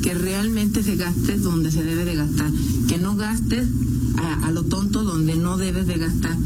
que 0.00 0.14
realmente 0.14 0.84
se 0.84 0.94
gaste 0.94 1.38
donde 1.38 1.72
se 1.72 1.82
debe 1.82 2.04
de 2.04 2.14
gastar, 2.14 2.52
que 2.86 2.98
no 2.98 3.16
gastes 3.16 3.66
a, 4.16 4.46
a 4.46 4.52
lo 4.52 4.62
tonto 4.62 5.02
donde 5.02 5.34
no 5.34 5.56
debes 5.56 5.88
de 5.88 5.98
gastar 5.98 6.36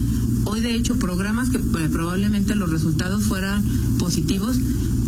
Hoy, 0.47 0.61
de 0.61 0.75
hecho, 0.75 0.97
programas 0.97 1.51
que 1.51 1.59
eh, 1.59 1.89
probablemente 1.91 2.55
los 2.55 2.71
resultados 2.71 3.25
fueran 3.25 3.65
positivos, 3.99 4.57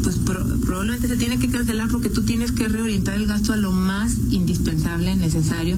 pues 0.03 0.17
probablemente 0.19 1.07
se 1.07 1.17
tiene 1.17 1.39
que 1.39 1.49
cancelar 1.49 1.89
porque 1.89 2.11
tú 2.11 2.23
tienes 2.23 2.51
que 2.51 2.69
reorientar 2.69 3.15
el 3.15 3.27
gasto 3.27 3.53
a 3.53 3.57
lo 3.57 3.71
más 3.71 4.17
indispensable, 4.31 5.15
necesario. 5.15 5.77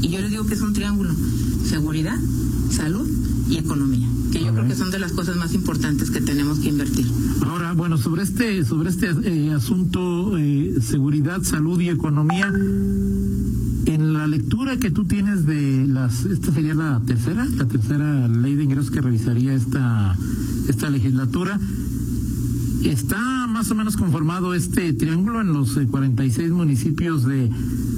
Y 0.00 0.08
yo 0.08 0.20
les 0.20 0.30
digo 0.30 0.46
que 0.46 0.54
es 0.54 0.60
un 0.62 0.72
triángulo, 0.72 1.14
seguridad, 1.68 2.18
salud 2.70 3.08
y 3.48 3.58
economía, 3.58 4.08
que 4.32 4.40
yo 4.42 4.52
creo 4.52 4.66
que 4.66 4.74
son 4.74 4.90
de 4.90 4.98
las 4.98 5.12
cosas 5.12 5.36
más 5.36 5.52
importantes 5.52 6.10
que 6.10 6.22
tenemos 6.22 6.58
que 6.60 6.70
invertir. 6.70 7.06
Ahora, 7.46 7.74
bueno, 7.74 7.98
sobre 7.98 8.22
este, 8.22 8.64
sobre 8.64 8.88
este 8.88 9.10
eh, 9.22 9.52
asunto, 9.52 10.38
eh, 10.38 10.76
seguridad, 10.80 11.42
salud 11.42 11.78
y 11.78 11.90
economía, 11.90 12.50
la 14.24 14.28
lectura 14.28 14.78
que 14.78 14.90
tú 14.90 15.04
tienes 15.04 15.44
de 15.44 15.86
las, 15.86 16.24
esta 16.24 16.50
sería 16.50 16.72
la 16.72 16.98
tercera, 17.04 17.44
la 17.44 17.68
tercera 17.68 18.26
ley 18.26 18.54
de 18.54 18.64
ingresos 18.64 18.90
que 18.90 19.02
revisaría 19.02 19.52
esta, 19.52 20.16
esta 20.66 20.88
legislatura. 20.88 21.60
Está 22.84 23.46
más 23.46 23.70
o 23.70 23.74
menos 23.74 23.98
conformado 23.98 24.54
este 24.54 24.94
triángulo 24.94 25.42
en 25.42 25.52
los 25.52 25.74
46 25.74 26.38
eh, 26.38 26.52
municipios 26.54 27.26
de, 27.26 27.50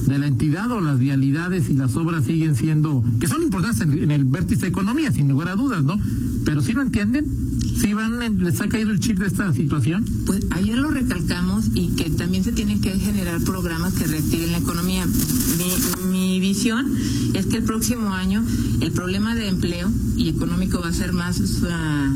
de 0.06 0.18
la 0.18 0.26
entidad 0.26 0.68
o 0.72 0.80
las 0.80 0.98
vialidades 0.98 1.70
y 1.70 1.74
las 1.74 1.94
obras 1.94 2.24
siguen 2.24 2.56
siendo, 2.56 3.04
que 3.20 3.28
son 3.28 3.44
importantes 3.44 3.82
en, 3.82 4.10
el 4.10 4.24
vértice 4.24 4.62
de 4.62 4.68
economía, 4.68 5.12
sin 5.12 5.28
lugar 5.28 5.50
a 5.50 5.54
dudas, 5.54 5.84
¿no? 5.84 5.96
Pero 6.44 6.60
si 6.60 6.72
lo 6.72 6.82
entienden, 6.82 7.24
¿Sí 7.80 7.92
van, 7.92 8.42
les 8.42 8.60
ha 8.60 8.68
caído 8.68 8.90
el 8.90 9.00
chip 9.00 9.18
de 9.18 9.26
esta 9.26 9.52
situación? 9.52 10.04
Pues 10.24 10.46
ayer 10.50 10.78
lo 10.78 10.90
recalcamos 10.90 11.70
y 11.74 11.88
que 11.88 12.10
también 12.10 12.42
se 12.42 12.52
tienen 12.52 12.80
que 12.80 12.90
generar 12.98 13.40
programas 13.42 13.94
que 13.94 14.06
reactiven 14.06 14.52
la 14.52 14.58
economía. 14.58 15.06
Mi, 15.06 16.10
mi 16.10 16.40
visión 16.40 16.90
es 17.34 17.46
que 17.46 17.58
el 17.58 17.64
próximo 17.64 18.14
año 18.14 18.42
el 18.80 18.92
problema 18.92 19.34
de 19.34 19.48
empleo 19.48 19.90
y 20.16 20.28
económico 20.30 20.80
va 20.80 20.88
a 20.88 20.92
ser 20.92 21.12
más, 21.12 21.40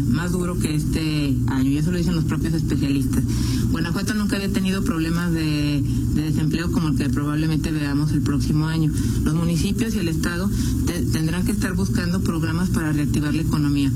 más 0.08 0.32
duro 0.32 0.58
que 0.58 0.74
este 0.74 1.36
año, 1.48 1.70
y 1.70 1.76
eso 1.76 1.90
lo 1.90 1.98
dicen 1.98 2.14
los 2.14 2.24
propios 2.24 2.54
especialistas. 2.54 3.22
Guanajuato 3.70 4.14
nunca 4.14 4.36
había 4.36 4.52
tenido 4.52 4.82
problemas 4.82 5.32
de, 5.32 5.84
desempleo 6.14 6.72
como 6.72 6.88
el 6.88 6.96
que 6.96 7.08
probablemente 7.08 7.70
veamos 7.70 8.12
el 8.12 8.20
próximo 8.22 8.66
año. 8.66 8.90
Los 9.24 9.34
municipios 9.34 9.94
y 9.94 9.98
el 9.98 10.08
Estado 10.08 10.50
tendrán 11.12 11.44
que 11.44 11.52
estar 11.52 11.74
buscando 11.74 12.20
programas 12.20 12.70
para 12.70 12.92
reactivar 12.92 13.34
la 13.34 13.42
economía, 13.42 13.90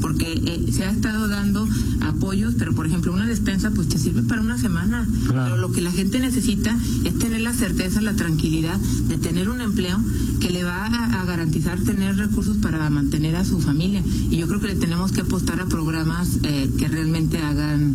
porque 0.00 0.32
eh, 0.32 0.72
se 0.72 0.84
ha 0.84 0.90
estado 1.04 1.28
dando 1.28 1.68
apoyos, 2.00 2.54
pero 2.58 2.74
por 2.74 2.86
ejemplo 2.86 3.12
una 3.12 3.26
despensa 3.26 3.70
pues 3.70 3.88
te 3.88 3.98
sirve 3.98 4.22
para 4.22 4.40
una 4.40 4.56
semana, 4.56 5.06
pero 5.28 5.58
lo 5.58 5.70
que 5.70 5.82
la 5.82 5.92
gente 5.92 6.18
necesita 6.18 6.74
es 7.04 7.18
tener 7.18 7.42
la 7.42 7.52
certeza, 7.52 8.00
la 8.00 8.14
tranquilidad 8.14 8.78
de 8.78 9.18
tener 9.18 9.50
un 9.50 9.60
empleo 9.60 10.00
que 10.40 10.48
le 10.48 10.64
va 10.64 10.86
a, 10.86 11.24
garantizar 11.26 11.78
tener 11.80 12.16
recursos 12.16 12.56
para 12.58 12.88
mantener 12.90 13.36
a 13.36 13.44
su 13.44 13.58
familia. 13.60 14.02
Y 14.30 14.36
yo 14.36 14.46
creo 14.46 14.60
que 14.60 14.68
le 14.68 14.76
tenemos 14.76 15.10
que 15.12 15.22
apostar 15.22 15.60
a 15.60 15.66
programas 15.66 16.38
eh, 16.42 16.70
que 16.78 16.88
realmente 16.88 17.38
hagan 17.38 17.94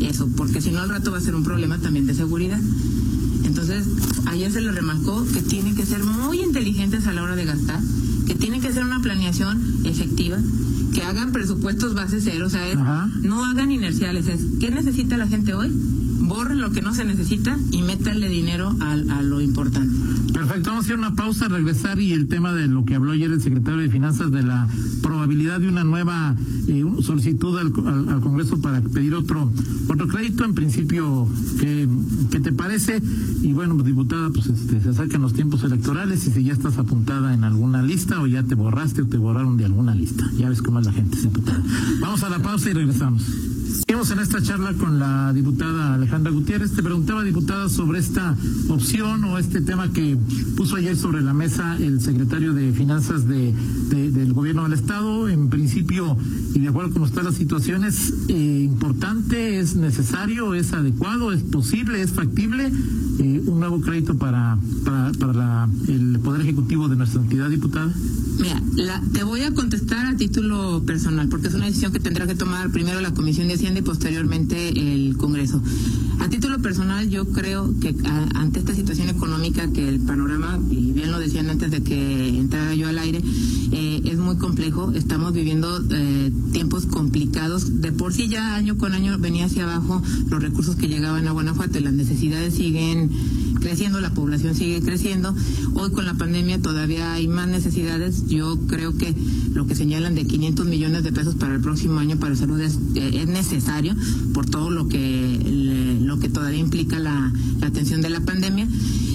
eso, 0.00 0.28
porque 0.36 0.60
si 0.60 0.70
no 0.70 0.78
no 0.78 0.84
al 0.84 0.90
rato 0.90 1.10
va 1.10 1.18
a 1.18 1.20
ser 1.20 1.34
un 1.34 1.44
problema 1.44 1.78
también 1.78 2.06
de 2.06 2.14
seguridad. 2.14 2.60
Entonces, 3.44 3.86
ayer 4.26 4.50
se 4.50 4.60
le 4.60 4.70
remarcó 4.72 5.26
que 5.32 5.42
tienen 5.42 5.74
que 5.74 5.84
ser 5.84 6.04
muy 6.04 6.40
inteligentes 6.40 7.06
a 7.06 7.12
la 7.12 7.22
hora 7.22 7.34
de 7.34 7.44
gastar, 7.44 7.80
que 8.26 8.34
tienen 8.34 8.60
que 8.60 8.68
hacer 8.68 8.84
una 8.84 9.00
planeación 9.00 9.60
efectiva, 9.84 10.38
que 10.94 11.02
hagan 11.02 11.32
presupuestos 11.32 11.94
base 11.94 12.20
cero, 12.20 12.46
o 12.46 12.50
sea, 12.50 12.66
es, 12.68 12.76
no 13.22 13.44
hagan 13.44 13.70
inerciales, 13.70 14.26
es 14.28 14.40
¿qué 14.60 14.70
necesita 14.70 15.16
la 15.16 15.26
gente 15.26 15.54
hoy? 15.54 15.70
borren 16.28 16.60
lo 16.60 16.70
que 16.70 16.82
no 16.82 16.94
se 16.94 17.04
necesita 17.04 17.58
y 17.70 17.82
métanle 17.82 18.28
dinero 18.28 18.76
a, 18.80 18.92
a, 18.92 19.22
lo 19.22 19.40
importante. 19.40 19.97
Perfecto, 20.32 20.70
vamos 20.70 20.84
a 20.84 20.86
hacer 20.86 20.98
una 20.98 21.14
pausa, 21.14 21.48
regresar 21.48 21.98
y 22.00 22.12
el 22.12 22.28
tema 22.28 22.52
de 22.52 22.66
lo 22.68 22.84
que 22.84 22.94
habló 22.94 23.12
ayer 23.12 23.30
el 23.30 23.40
secretario 23.40 23.80
de 23.80 23.88
Finanzas 23.88 24.30
de 24.30 24.42
la 24.42 24.68
probabilidad 25.02 25.60
de 25.60 25.68
una 25.68 25.84
nueva 25.84 26.36
eh, 26.68 26.84
solicitud 27.02 27.58
al, 27.58 27.72
al, 28.08 28.20
Congreso 28.20 28.60
para 28.60 28.80
pedir 28.80 29.14
otro 29.14 29.50
otro 29.88 30.08
crédito. 30.08 30.44
En 30.44 30.54
principio, 30.54 31.28
¿qué, 31.58 31.88
qué 32.30 32.40
te 32.40 32.52
parece? 32.52 33.02
Y 33.42 33.52
bueno, 33.52 33.74
pues, 33.74 33.86
diputada, 33.86 34.30
pues 34.30 34.46
este, 34.46 34.80
se 34.80 34.88
acercan 34.90 35.22
los 35.22 35.32
tiempos 35.32 35.64
electorales 35.64 36.26
y 36.26 36.30
si 36.30 36.44
ya 36.44 36.52
estás 36.52 36.78
apuntada 36.78 37.32
en 37.32 37.44
alguna 37.44 37.82
lista 37.82 38.20
o 38.20 38.26
ya 38.26 38.42
te 38.42 38.54
borraste 38.54 39.02
o 39.02 39.06
te 39.06 39.16
borraron 39.16 39.56
de 39.56 39.64
alguna 39.64 39.94
lista. 39.94 40.30
Ya 40.36 40.48
ves 40.48 40.62
cómo 40.62 40.80
es 40.80 40.86
la 40.86 40.92
gente, 40.92 41.18
diputada. 41.20 41.62
Vamos 42.00 42.22
a 42.22 42.28
la 42.28 42.40
pausa 42.40 42.70
y 42.70 42.74
regresamos. 42.74 43.22
Seguimos 43.68 44.10
en 44.10 44.18
esta 44.20 44.42
charla 44.42 44.72
con 44.72 44.98
la 44.98 45.32
diputada 45.34 45.94
Alejandra 45.94 46.32
Gutiérrez. 46.32 46.72
Te 46.72 46.82
preguntaba, 46.82 47.22
diputada, 47.22 47.68
sobre 47.68 47.98
esta 47.98 48.34
opción 48.68 49.24
o 49.24 49.36
este 49.36 49.60
tema 49.60 49.92
que 49.92 50.16
puso 50.56 50.76
ayer 50.76 50.96
sobre 50.96 51.20
la 51.20 51.34
mesa 51.34 51.76
el 51.76 52.00
secretario 52.00 52.54
de 52.54 52.72
Finanzas 52.72 53.28
de, 53.28 53.52
del 53.90 54.32
Gobierno 54.32 54.64
del 54.64 54.72
Estado. 54.72 55.28
En 55.28 55.50
principio, 55.50 56.16
y 56.54 56.60
de 56.60 56.68
acuerdo 56.68 56.94
con 56.94 57.04
están 57.04 57.26
las 57.26 57.34
situaciones, 57.34 58.14
eh, 58.28 58.62
importante, 58.64 59.60
es 59.60 59.76
necesario, 59.76 60.54
es 60.54 60.72
adecuado, 60.72 61.32
es 61.32 61.42
posible, 61.42 62.00
es 62.00 62.12
factible 62.12 62.72
eh, 63.18 63.42
un 63.46 63.60
nuevo 63.60 63.80
crédito 63.80 64.16
para, 64.16 64.58
para, 64.84 65.12
para 65.12 65.68
el 65.88 66.18
Poder 66.20 66.40
Ejecutivo 66.40 66.88
de 66.88 66.96
nuestra 66.96 67.20
entidad, 67.20 67.50
diputada. 67.50 67.92
Mira, 68.38 68.62
la, 68.76 69.02
te 69.12 69.24
voy 69.24 69.42
a 69.42 69.52
contestar 69.52 70.06
a 70.06 70.16
título 70.16 70.82
personal, 70.86 71.28
porque 71.28 71.48
es 71.48 71.54
una 71.54 71.66
decisión 71.66 71.92
que 71.92 72.00
tendrá 72.00 72.26
que 72.26 72.34
tomar 72.34 72.70
primero 72.70 73.00
la 73.00 73.12
Comisión 73.12 73.48
de 73.48 73.57
Y 73.60 73.82
posteriormente 73.82 74.68
el 74.68 75.16
Congreso. 75.16 75.60
A 76.20 76.28
título 76.28 76.60
personal, 76.60 77.10
yo 77.10 77.26
creo 77.26 77.74
que 77.80 77.92
ante 78.36 78.60
esta 78.60 78.72
situación 78.72 79.08
económica, 79.08 79.68
que 79.72 79.88
el 79.88 79.98
panorama, 79.98 80.60
y 80.70 80.92
bien 80.92 81.10
lo 81.10 81.18
decían 81.18 81.50
antes 81.50 81.72
de 81.72 81.82
que 81.82 82.38
entrara 82.38 82.76
yo 82.76 82.86
al 82.86 82.98
aire, 83.00 83.20
eh, 83.72 84.00
es 84.04 84.16
muy 84.18 84.36
complejo. 84.36 84.92
Estamos 84.92 85.32
viviendo 85.32 85.82
eh, 85.90 86.32
tiempos 86.52 86.86
complicados. 86.86 87.80
De 87.80 87.90
por 87.90 88.12
sí 88.14 88.28
ya 88.28 88.54
año 88.54 88.78
con 88.78 88.92
año 88.92 89.18
venía 89.18 89.46
hacia 89.46 89.64
abajo 89.64 90.00
los 90.28 90.40
recursos 90.40 90.76
que 90.76 90.86
llegaban 90.86 91.26
a 91.26 91.32
Guanajuato. 91.32 91.80
Las 91.80 91.94
necesidades 91.94 92.54
siguen 92.54 93.10
creciendo, 93.58 94.00
la 94.00 94.12
población 94.14 94.54
sigue 94.54 94.80
creciendo. 94.80 95.34
Hoy 95.74 95.90
con 95.90 96.06
la 96.06 96.14
pandemia 96.14 96.60
todavía 96.60 97.12
hay 97.12 97.28
más 97.28 97.48
necesidades. 97.48 98.26
Yo 98.28 98.58
creo 98.66 98.96
que 98.96 99.14
lo 99.54 99.66
que 99.66 99.74
señalan 99.74 100.14
de 100.14 100.26
500 100.26 100.66
millones 100.66 101.04
de 101.04 101.12
pesos 101.12 101.34
para 101.34 101.54
el 101.54 101.60
próximo 101.60 101.98
año 101.98 102.16
para 102.18 102.36
salud 102.36 102.60
es, 102.60 102.78
eh, 102.94 103.22
es 103.22 103.28
necesario 103.28 103.94
por 104.32 104.46
todo 104.46 104.70
lo 104.70 104.88
que 104.88 105.98
lo 106.02 106.18
que 106.18 106.28
todavía 106.28 106.60
implica 106.60 106.98
la, 106.98 107.32
atención 107.62 108.00
de 108.00 108.10
la 108.10 108.20
pandemia. 108.20 108.68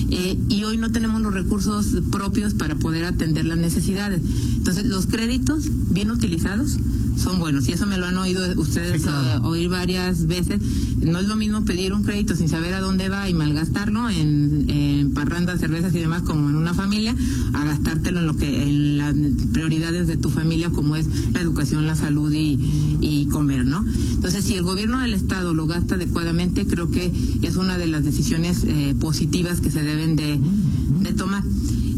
Eh, 0.10 0.38
y 0.48 0.64
hoy 0.64 0.78
no 0.78 0.92
tenemos 0.92 1.22
los 1.22 1.34
recursos 1.34 1.88
propios 2.12 2.54
para 2.54 2.76
poder 2.76 3.06
atender 3.06 3.46
las 3.46 3.58
necesidades. 3.58 4.22
Entonces, 4.58 4.86
los 4.86 5.08
créditos 5.08 5.70
bien 5.90 6.12
utilizados 6.12 6.78
son 7.18 7.40
buenos 7.40 7.68
y 7.68 7.74
eso 7.74 7.86
me 7.86 7.98
lo 7.98 8.06
han 8.06 8.18
oído 8.18 8.42
ustedes 8.58 9.06
eh, 9.06 9.10
oír 9.44 9.70
varias 9.70 10.28
veces. 10.28 10.60
No 11.02 11.20
es 11.20 11.28
lo 11.28 11.36
mismo 11.36 11.66
pedir 11.66 11.94
un 11.94 12.04
crédito 12.04 12.36
sin 12.36 12.50
saber 12.50 12.74
a 12.74 12.80
dónde 12.80 13.10
va 13.10 13.30
y 13.30 13.34
malgastarlo 13.34 14.10
en, 14.10 14.70
en 14.70 15.14
parrandas, 15.14 15.60
cervezas 15.60 15.94
y 15.96 16.00
demás 16.00 16.22
como 16.24 16.50
en 16.50 16.56
una 16.56 16.74
familia, 16.74 17.16
a 17.54 17.66
gastártelo 17.66 18.20
en 18.20 18.28
lo 18.28 18.36
que 18.36 18.64
en 18.64 18.98
las 18.98 19.14
prioridades 19.52 20.08
de 20.08 20.18
tu 20.18 20.30
familia 20.30 20.70
como 20.70 20.96
es 20.96 21.08
la 21.34 21.42
educación, 21.42 21.86
la 21.86 21.96
salud 21.96 22.32
y, 22.32 22.60
y 23.02 23.28
comer, 23.28 23.66
¿no? 23.66 23.86
Entonces, 24.14 24.46
si 24.46 24.56
el 24.56 24.64
gobierno 24.64 25.00
del 25.00 25.14
estado 25.14 25.54
lo 25.54 25.68
gasta 25.68 25.96
adecuadamente, 25.96 26.66
creo 26.66 26.90
que 26.90 27.12
es 27.42 27.56
una 27.58 27.78
de 27.78 27.88
las 27.88 28.04
decisiones 28.04 28.64
eh, 28.66 28.96
positivas 29.00 29.60
que 29.60 29.72
se 29.72 29.84
deben 29.84 30.16
de, 30.16 30.40
de 31.02 31.14
tomar. 31.14 31.44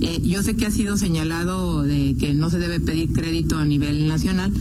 Eh, 0.02 0.22
yo 0.24 0.44
sé 0.44 0.56
que 0.56 0.66
ha 0.66 0.72
sido 0.72 0.98
señalado 0.98 1.84
de 1.84 2.16
que 2.20 2.34
no 2.34 2.50
se 2.50 2.60
debe 2.60 2.80
pedir 2.80 3.14
crédito 3.14 3.58
a 3.58 3.66
nivel 3.66 4.08
nacional, 4.08 4.52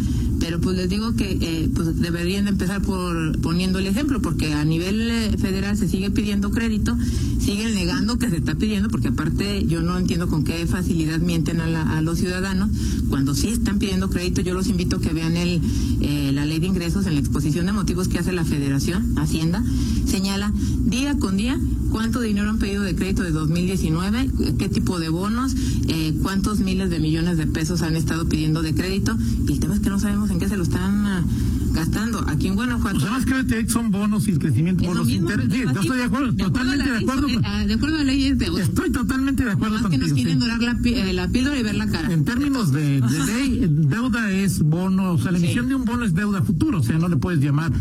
pero 0.44 0.60
pues 0.60 0.76
les 0.76 0.90
digo 0.90 1.14
que 1.16 1.38
eh, 1.40 1.70
pues 1.74 1.98
deberían 1.98 2.48
empezar 2.48 2.82
por 2.82 3.40
poniendo 3.40 3.78
el 3.78 3.86
ejemplo, 3.86 4.20
porque 4.20 4.52
a 4.52 4.62
nivel 4.62 5.10
eh, 5.10 5.38
federal 5.38 5.74
se 5.74 5.88
sigue 5.88 6.10
pidiendo 6.10 6.50
crédito, 6.50 6.94
siguen 7.44 7.74
negando 7.74 8.18
que 8.18 8.30
se 8.30 8.38
está 8.38 8.54
pidiendo, 8.54 8.88
porque 8.88 9.08
aparte 9.08 9.66
yo 9.66 9.82
no 9.82 9.98
entiendo 9.98 10.28
con 10.28 10.44
qué 10.44 10.66
facilidad 10.66 11.18
mienten 11.18 11.60
a, 11.60 12.00
los 12.00 12.18
ciudadanos, 12.18 12.70
cuando 13.10 13.34
sí 13.34 13.48
están 13.48 13.78
pidiendo 13.78 14.08
crédito, 14.08 14.40
yo 14.40 14.54
los 14.54 14.66
invito 14.68 14.96
a 14.96 15.00
que 15.00 15.12
vean 15.12 15.36
el, 15.36 15.60
eh, 16.00 16.30
la 16.32 16.46
ley 16.46 16.58
de 16.58 16.66
ingresos 16.66 17.06
en 17.06 17.14
la 17.14 17.20
exposición 17.20 17.66
de 17.66 17.72
motivos 17.72 18.08
que 18.08 18.18
hace 18.18 18.32
la 18.32 18.44
Federación, 18.44 19.18
Hacienda, 19.18 19.62
señala 20.06 20.52
día 20.84 21.18
con 21.18 21.36
día 21.36 21.60
cuánto 21.90 22.20
dinero 22.20 22.48
han 22.48 22.58
pedido 22.58 22.82
de 22.82 22.96
crédito 22.96 23.22
de 23.22 23.30
2019, 23.30 24.30
qué 24.58 24.68
tipo 24.68 24.98
de 24.98 25.10
bonos, 25.10 25.54
cuántos 26.22 26.60
miles 26.60 26.88
de 26.90 26.98
millones 26.98 27.36
de 27.36 27.46
pesos 27.46 27.82
han 27.82 27.94
estado 27.94 28.28
pidiendo 28.28 28.62
de 28.62 28.74
crédito, 28.74 29.16
y 29.46 29.52
el 29.52 29.60
tema 29.60 29.74
es 29.74 29.80
que 29.80 29.90
no 29.90 30.00
sabemos 30.00 30.30
en 30.30 30.38
qué 30.38 30.48
se 30.48 30.56
lo 30.56 30.62
están 30.62 31.06
ah, 31.06 31.24
gastando. 31.74 32.24
Aquí 32.26 32.48
en 32.48 32.54
Guanajuato. 32.54 32.98
Pues 32.98 33.10
además 33.10 33.46
que 33.46 33.68
son 33.68 33.90
bonos 33.90 34.26
y 34.26 34.30
el 34.30 34.38
crecimiento 34.38 34.84
por 34.84 34.96
los 34.96 35.10
intereses. 35.10 35.52
Sí, 35.52 35.62
yo 35.62 35.80
estoy 35.80 35.98
de 35.98 36.04
acuerdo, 36.04 36.34
totalmente 36.34 36.90
de 36.90 36.96
acuerdo. 36.98 37.26
De 37.40 37.74
acuerdo 37.74 37.96
a 37.96 37.98
la 37.98 38.04
ley 38.04 38.26
es 38.26 38.38
de 38.38 38.46
Estoy 38.46 38.90
totalmente 38.90 39.44
de 39.44 39.52
acuerdo 39.52 39.80
con 39.80 39.90
que 39.90 39.98
nos 39.98 40.12
quieren 40.12 40.38
dorar 40.38 40.60
la, 40.60 40.76
eh, 40.84 41.12
la, 41.12 41.28
píldora 41.28 41.58
y 41.58 41.62
ver 41.62 41.74
la 41.74 41.86
cara. 41.86 42.12
En 42.12 42.24
términos 42.24 42.72
de, 42.72 43.00
de 43.00 43.26
ley, 43.26 43.66
deuda 43.68 44.30
es 44.30 44.62
bono, 44.62 45.14
o 45.14 45.18
sea, 45.18 45.32
la 45.32 45.38
emisión 45.38 45.68
de 45.68 45.74
un 45.74 45.84
bono 45.84 46.04
es 46.04 46.14
deuda 46.14 46.42
futuro, 46.42 46.78
o 46.78 46.82
sea, 46.82 46.98
no 46.98 47.08
le 47.08 47.16
puedes 47.16 47.40
llamar, 47.40 47.72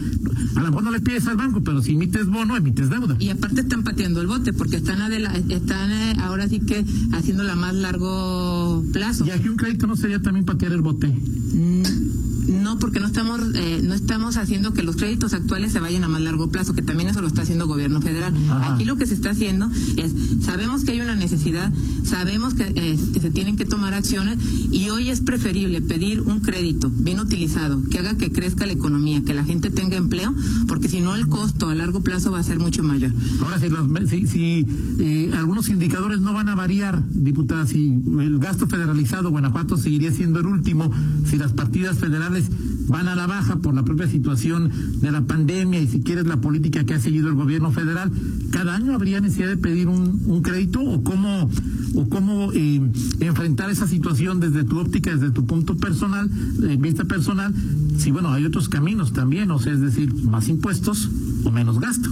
a 0.55 0.61
lo 0.61 0.67
mejor 0.67 0.83
no 0.83 0.91
le 0.91 1.01
pides 1.01 1.27
al 1.27 1.37
banco, 1.37 1.63
pero 1.63 1.81
si 1.81 1.93
emites 1.93 2.27
bono, 2.27 2.55
emites 2.55 2.89
deuda. 2.89 3.15
Y 3.19 3.29
aparte 3.29 3.61
están 3.61 3.83
pateando 3.83 4.21
el 4.21 4.27
bote, 4.27 4.53
porque 4.53 4.77
están, 4.77 5.01
están 5.49 5.91
eh, 5.91 6.15
ahora 6.19 6.47
sí 6.47 6.59
que 6.59 6.85
haciendo 7.13 7.43
la 7.43 7.55
más 7.55 7.75
largo 7.75 8.83
plazo. 8.91 9.25
¿Y 9.25 9.31
aquí 9.31 9.49
un 9.49 9.57
crédito 9.57 9.87
no 9.87 9.95
sería 9.95 10.21
también 10.21 10.45
patear 10.45 10.71
el 10.71 10.81
bote? 10.81 11.07
Mm 11.07 12.32
no, 12.63 12.79
porque 12.79 12.99
no 12.99 13.07
estamos, 13.07 13.41
eh, 13.55 13.81
no 13.83 13.93
estamos 13.93 14.37
haciendo 14.37 14.73
que 14.73 14.81
los 14.81 14.95
créditos 14.95 15.33
actuales 15.33 15.71
se 15.73 15.79
vayan 15.79 16.03
a 16.03 16.07
más 16.07 16.21
largo 16.21 16.49
plazo, 16.49 16.73
que 16.73 16.81
también 16.81 17.09
eso 17.09 17.21
lo 17.21 17.27
está 17.27 17.43
haciendo 17.43 17.65
el 17.65 17.69
gobierno 17.69 18.01
federal. 18.01 18.33
Aquí 18.63 18.85
lo 18.85 18.95
que 18.95 19.05
se 19.05 19.13
está 19.13 19.31
haciendo 19.31 19.69
es, 19.97 20.13
sabemos 20.43 20.83
que 20.83 20.93
hay 20.93 21.01
una 21.01 21.15
necesidad, 21.15 21.71
sabemos 22.03 22.53
que, 22.53 22.63
eh, 22.75 22.97
que, 23.13 23.19
se 23.19 23.29
tienen 23.29 23.57
que 23.57 23.65
tomar 23.65 23.93
acciones 23.93 24.39
y 24.71 24.89
hoy 24.89 25.09
es 25.09 25.21
preferible 25.21 25.81
pedir 25.81 26.21
un 26.21 26.39
crédito 26.39 26.89
bien 26.89 27.19
utilizado, 27.19 27.81
que 27.89 27.99
haga 27.99 28.15
que 28.15 28.31
crezca 28.31 28.65
la 28.65 28.73
economía, 28.73 29.21
que 29.23 29.33
la 29.33 29.43
gente 29.43 29.69
tenga 29.69 29.97
empleo, 29.97 30.33
porque 30.67 30.87
si 30.87 31.01
no 31.01 31.15
el 31.15 31.27
costo 31.27 31.69
a 31.69 31.75
largo 31.75 32.01
plazo 32.01 32.31
va 32.31 32.39
a 32.39 32.43
ser 32.43 32.59
mucho 32.59 32.83
mayor. 32.83 33.11
Ahora, 33.41 33.59
si, 34.07 34.27
si, 34.27 34.65
eh, 34.99 35.31
algunos 35.37 35.69
indicadores 35.69 36.21
no 36.21 36.33
van 36.33 36.49
a 36.49 36.55
variar, 36.55 37.03
diputada, 37.09 37.67
si 37.67 37.89
el 38.19 38.39
gasto 38.39 38.67
federalizado, 38.67 39.29
Guanajuato 39.29 39.77
seguiría 39.77 40.11
siendo 40.11 40.39
el 40.39 40.45
último, 40.45 40.91
si 41.29 41.37
las 41.37 41.53
partidas 41.53 41.99
federales 41.99 42.45
van 42.87 43.07
a 43.07 43.15
la 43.15 43.27
baja 43.27 43.57
por 43.57 43.73
la 43.73 43.83
propia 43.83 44.07
situación 44.07 44.71
de 45.01 45.11
la 45.11 45.21
pandemia 45.21 45.81
y 45.81 45.87
si 45.87 46.01
quieres 46.01 46.25
la 46.25 46.41
política 46.41 46.83
que 46.83 46.93
ha 46.93 46.99
seguido 46.99 47.29
el 47.29 47.35
gobierno 47.35 47.71
federal, 47.71 48.11
cada 48.51 48.75
año 48.75 48.93
habría 48.93 49.21
necesidad 49.21 49.49
de 49.49 49.57
pedir 49.57 49.87
un, 49.87 50.41
crédito 50.43 50.81
o 50.81 51.03
cómo 51.03 51.49
o 51.95 52.09
cómo 52.09 52.51
eh, 52.53 52.81
enfrentar 53.19 53.69
esa 53.69 53.87
situación 53.87 54.39
desde 54.39 54.63
tu 54.63 54.79
óptica, 54.79 55.15
desde 55.15 55.31
tu 55.31 55.45
punto 55.45 55.77
personal, 55.77 56.29
de 56.57 56.75
vista 56.77 57.05
personal, 57.05 57.53
si 57.97 58.11
bueno, 58.11 58.31
hay 58.31 58.45
otros 58.45 58.67
caminos 58.67 59.13
también, 59.13 59.51
o 59.51 59.59
sea, 59.59 59.73
es 59.73 59.81
decir, 59.81 60.13
más 60.23 60.49
impuestos 60.49 61.09
o 61.43 61.51
menos 61.51 61.79
gasto. 61.79 62.09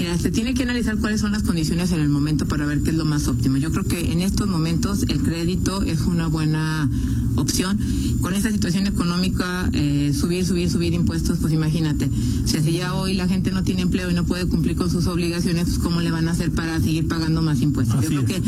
Mira, 0.00 0.16
se 0.16 0.30
tiene 0.30 0.54
que 0.54 0.62
analizar 0.62 0.96
cuáles 0.96 1.20
son 1.20 1.32
las 1.32 1.42
condiciones 1.42 1.92
en 1.92 2.00
el 2.00 2.08
momento 2.08 2.46
para 2.46 2.64
ver 2.64 2.80
qué 2.80 2.88
es 2.88 2.96
lo 2.96 3.04
más 3.04 3.28
óptimo. 3.28 3.58
Yo 3.58 3.70
creo 3.70 3.84
que 3.84 4.12
en 4.12 4.22
estos 4.22 4.48
momentos 4.48 5.02
el 5.02 5.20
crédito 5.20 5.82
es 5.82 6.00
una 6.00 6.26
buena 6.26 6.88
opción. 7.36 7.78
Con 8.22 8.32
esta 8.32 8.50
situación 8.50 8.86
económica, 8.86 9.68
eh, 9.74 10.14
subir, 10.18 10.46
subir, 10.46 10.70
subir 10.70 10.94
impuestos, 10.94 11.38
pues 11.38 11.52
imagínate. 11.52 12.08
O 12.44 12.48
sea, 12.48 12.62
si 12.62 12.72
ya 12.72 12.94
hoy 12.94 13.12
la 13.12 13.28
gente 13.28 13.50
no 13.50 13.62
tiene 13.62 13.82
empleo 13.82 14.10
y 14.10 14.14
no 14.14 14.24
puede 14.24 14.46
cumplir 14.46 14.74
con 14.74 14.90
sus 14.90 15.06
obligaciones, 15.06 15.64
pues 15.66 15.78
¿cómo 15.78 16.00
le 16.00 16.10
van 16.10 16.28
a 16.28 16.30
hacer 16.30 16.50
para 16.50 16.80
seguir 16.80 17.06
pagando 17.06 17.42
más 17.42 17.60
impuestos? 17.60 18.00
Yo 18.00 18.08
creo 18.08 18.24
que 18.24 18.42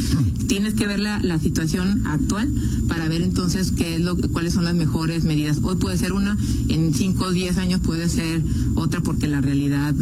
tienes 0.46 0.72
que 0.72 0.86
ver 0.86 1.00
la, 1.00 1.18
la, 1.18 1.38
situación 1.38 2.06
actual 2.06 2.48
para 2.88 3.08
ver 3.08 3.20
entonces 3.20 3.72
qué 3.72 3.96
es 3.96 4.00
lo, 4.00 4.16
cuáles 4.16 4.54
son 4.54 4.64
las 4.64 4.74
mejores 4.74 5.24
medidas. 5.24 5.58
Hoy 5.62 5.76
puede 5.76 5.98
ser 5.98 6.12
una, 6.12 6.38
en 6.68 6.94
5 6.94 7.24
o 7.24 7.30
10 7.30 7.58
años 7.58 7.80
puede 7.80 8.08
ser 8.08 8.42
otra 8.74 9.02
porque 9.02 9.26
la 9.28 9.42
realidad 9.42 9.94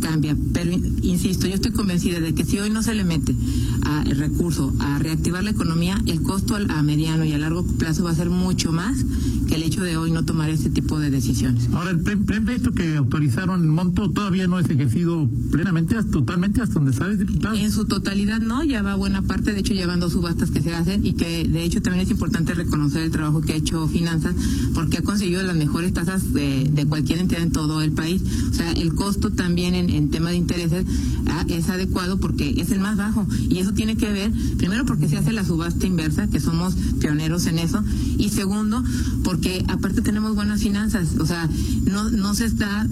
cambia. 0.00 0.36
Pero 0.52 0.65
insisto, 0.72 1.46
yo 1.46 1.54
estoy 1.54 1.72
convencida 1.72 2.20
de 2.20 2.34
que 2.34 2.44
si 2.44 2.58
hoy 2.58 2.70
no 2.70 2.82
se 2.82 2.94
le 2.94 3.04
mete 3.04 3.34
a 3.82 4.02
el 4.02 4.16
recurso 4.16 4.72
a 4.78 4.98
reactivar 4.98 5.44
la 5.44 5.50
economía, 5.50 6.00
el 6.06 6.22
costo 6.22 6.56
a 6.56 6.82
mediano 6.82 7.24
y 7.24 7.32
a 7.32 7.38
largo 7.38 7.64
plazo 7.64 8.04
va 8.04 8.10
a 8.10 8.14
ser 8.14 8.30
mucho 8.30 8.72
más 8.72 9.04
el 9.50 9.62
hecho 9.62 9.82
de 9.82 9.96
hoy 9.96 10.10
no 10.10 10.24
tomar 10.24 10.50
ese 10.50 10.70
tipo 10.70 10.98
de 10.98 11.10
decisiones. 11.10 11.68
Ahora, 11.72 11.90
el 11.90 12.00
pleito 12.00 12.72
que 12.72 12.96
autorizaron 12.96 13.62
el 13.62 13.68
monto 13.68 14.10
todavía 14.10 14.46
no 14.46 14.58
es 14.58 14.68
ejercido 14.68 15.28
plenamente, 15.50 15.96
totalmente, 16.04 16.60
hasta 16.60 16.74
donde 16.74 16.92
sabes, 16.92 17.18
diputado. 17.18 17.54
En 17.54 17.70
su 17.72 17.84
totalidad 17.84 18.40
no, 18.40 18.64
ya 18.64 18.82
va 18.82 18.94
buena 18.94 19.22
parte, 19.22 19.52
de 19.52 19.60
hecho 19.60 19.74
ya 19.74 19.86
van 19.86 20.00
dos 20.00 20.12
subastas 20.12 20.50
que 20.50 20.60
se 20.60 20.74
hacen 20.74 21.04
y 21.06 21.14
que 21.14 21.46
de 21.46 21.64
hecho 21.64 21.82
también 21.82 22.04
es 22.04 22.10
importante 22.10 22.54
reconocer 22.54 23.02
el 23.02 23.10
trabajo 23.10 23.40
que 23.40 23.52
ha 23.52 23.56
hecho 23.56 23.86
Finanzas 23.88 24.34
porque 24.74 24.98
ha 24.98 25.02
conseguido 25.02 25.42
las 25.42 25.56
mejores 25.56 25.92
tasas 25.92 26.32
de, 26.32 26.68
de 26.72 26.86
cualquier 26.86 27.18
entidad 27.18 27.42
en 27.42 27.52
todo 27.52 27.82
el 27.82 27.92
país. 27.92 28.22
O 28.50 28.54
sea, 28.54 28.72
el 28.72 28.94
costo 28.94 29.32
también 29.32 29.74
en, 29.74 29.90
en 29.90 30.10
tema 30.10 30.30
de 30.30 30.36
intereses 30.36 30.84
ah, 31.28 31.44
es 31.48 31.68
adecuado 31.68 32.18
porque 32.18 32.54
es 32.60 32.70
el 32.70 32.80
más 32.80 32.96
bajo 32.96 33.26
y 33.48 33.58
eso 33.58 33.72
tiene 33.72 33.96
que 33.96 34.12
ver, 34.12 34.32
primero 34.58 34.84
porque 34.84 35.08
se 35.08 35.16
hace 35.16 35.32
la 35.32 35.44
subasta 35.44 35.86
inversa, 35.86 36.28
que 36.28 36.40
somos 36.40 36.74
pioneros 37.00 37.46
en 37.46 37.58
eso, 37.58 37.82
y 38.18 38.30
segundo, 38.30 38.82
porque 39.22 39.35
aparte 39.68 40.02
tenemos 40.02 40.34
buenas 40.34 40.62
finanzas, 40.62 41.16
o 41.18 41.26
sea, 41.26 41.48
no, 41.90 42.10
no 42.10 42.34
se 42.34 42.46
está 42.46 42.86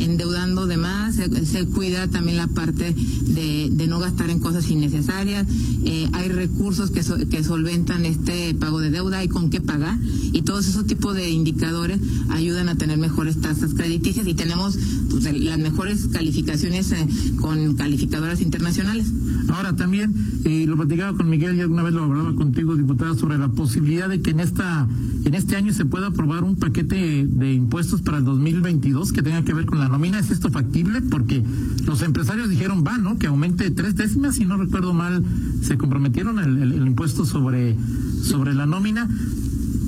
endeudando 0.00 0.66
de 0.66 0.76
más, 0.76 1.16
se, 1.16 1.66
cuida 1.66 2.08
también 2.08 2.36
la 2.36 2.48
parte 2.48 2.94
de, 2.94 3.68
de, 3.70 3.86
no 3.86 3.98
gastar 3.98 4.30
en 4.30 4.40
cosas 4.40 4.68
innecesarias, 4.70 5.46
eh, 5.84 6.08
hay 6.12 6.28
recursos 6.28 6.90
que, 6.90 7.02
que 7.26 7.44
solventan 7.44 8.04
este 8.04 8.54
pago 8.54 8.80
de 8.80 8.90
deuda, 8.90 9.18
hay 9.18 9.28
con 9.28 9.50
qué 9.50 9.60
pagar, 9.60 9.98
y 10.32 10.42
todos 10.42 10.66
esos 10.66 10.86
tipos 10.86 11.14
de 11.14 11.30
indicadores 11.30 12.00
ayudan 12.30 12.68
a 12.68 12.76
tener 12.76 12.98
mejores 12.98 13.40
tasas 13.40 13.74
crediticias 13.74 14.26
y 14.26 14.34
tenemos 14.34 14.78
pues, 15.10 15.24
las 15.40 15.58
mejores 15.58 16.08
calificaciones 16.08 16.92
eh, 16.92 17.06
con 17.40 17.74
calificadoras 17.76 18.40
internacionales. 18.40 19.06
Ahora 19.48 19.76
también, 19.76 20.14
eh, 20.44 20.64
lo 20.66 20.76
platicaba 20.76 21.16
con 21.16 21.28
Miguel 21.28 21.56
y 21.56 21.60
alguna 21.60 21.82
vez 21.82 21.92
lo 21.92 22.04
hablaba 22.04 22.34
contigo, 22.34 22.76
diputada, 22.76 23.14
sobre 23.14 23.38
la 23.38 23.48
posibilidad 23.48 24.08
de 24.08 24.20
que 24.20 24.30
en 24.30 24.40
esta 24.40 24.88
en 25.24 25.34
este 25.34 25.56
año 25.56 25.72
se 25.72 25.81
pueda 25.86 26.08
aprobar 26.08 26.44
un 26.44 26.56
paquete 26.56 27.26
de 27.26 27.52
impuestos 27.52 28.02
para 28.02 28.18
el 28.18 28.24
2022 28.24 29.12
que 29.12 29.22
tenga 29.22 29.42
que 29.42 29.54
ver 29.54 29.66
con 29.66 29.78
la 29.78 29.88
nómina. 29.88 30.18
¿Es 30.18 30.30
esto 30.30 30.50
factible? 30.50 31.00
Porque 31.02 31.42
los 31.84 32.02
empresarios 32.02 32.48
dijeron, 32.48 32.84
va, 32.86 32.98
¿no? 32.98 33.18
Que 33.18 33.26
aumente 33.26 33.70
tres 33.70 33.96
décimas, 33.96 34.36
si 34.36 34.44
no 34.44 34.56
recuerdo 34.56 34.94
mal, 34.94 35.24
se 35.62 35.76
comprometieron 35.78 36.38
el, 36.38 36.72
el 36.72 36.86
impuesto 36.86 37.24
sobre, 37.24 37.76
sobre 38.22 38.54
la 38.54 38.66
nómina. 38.66 39.08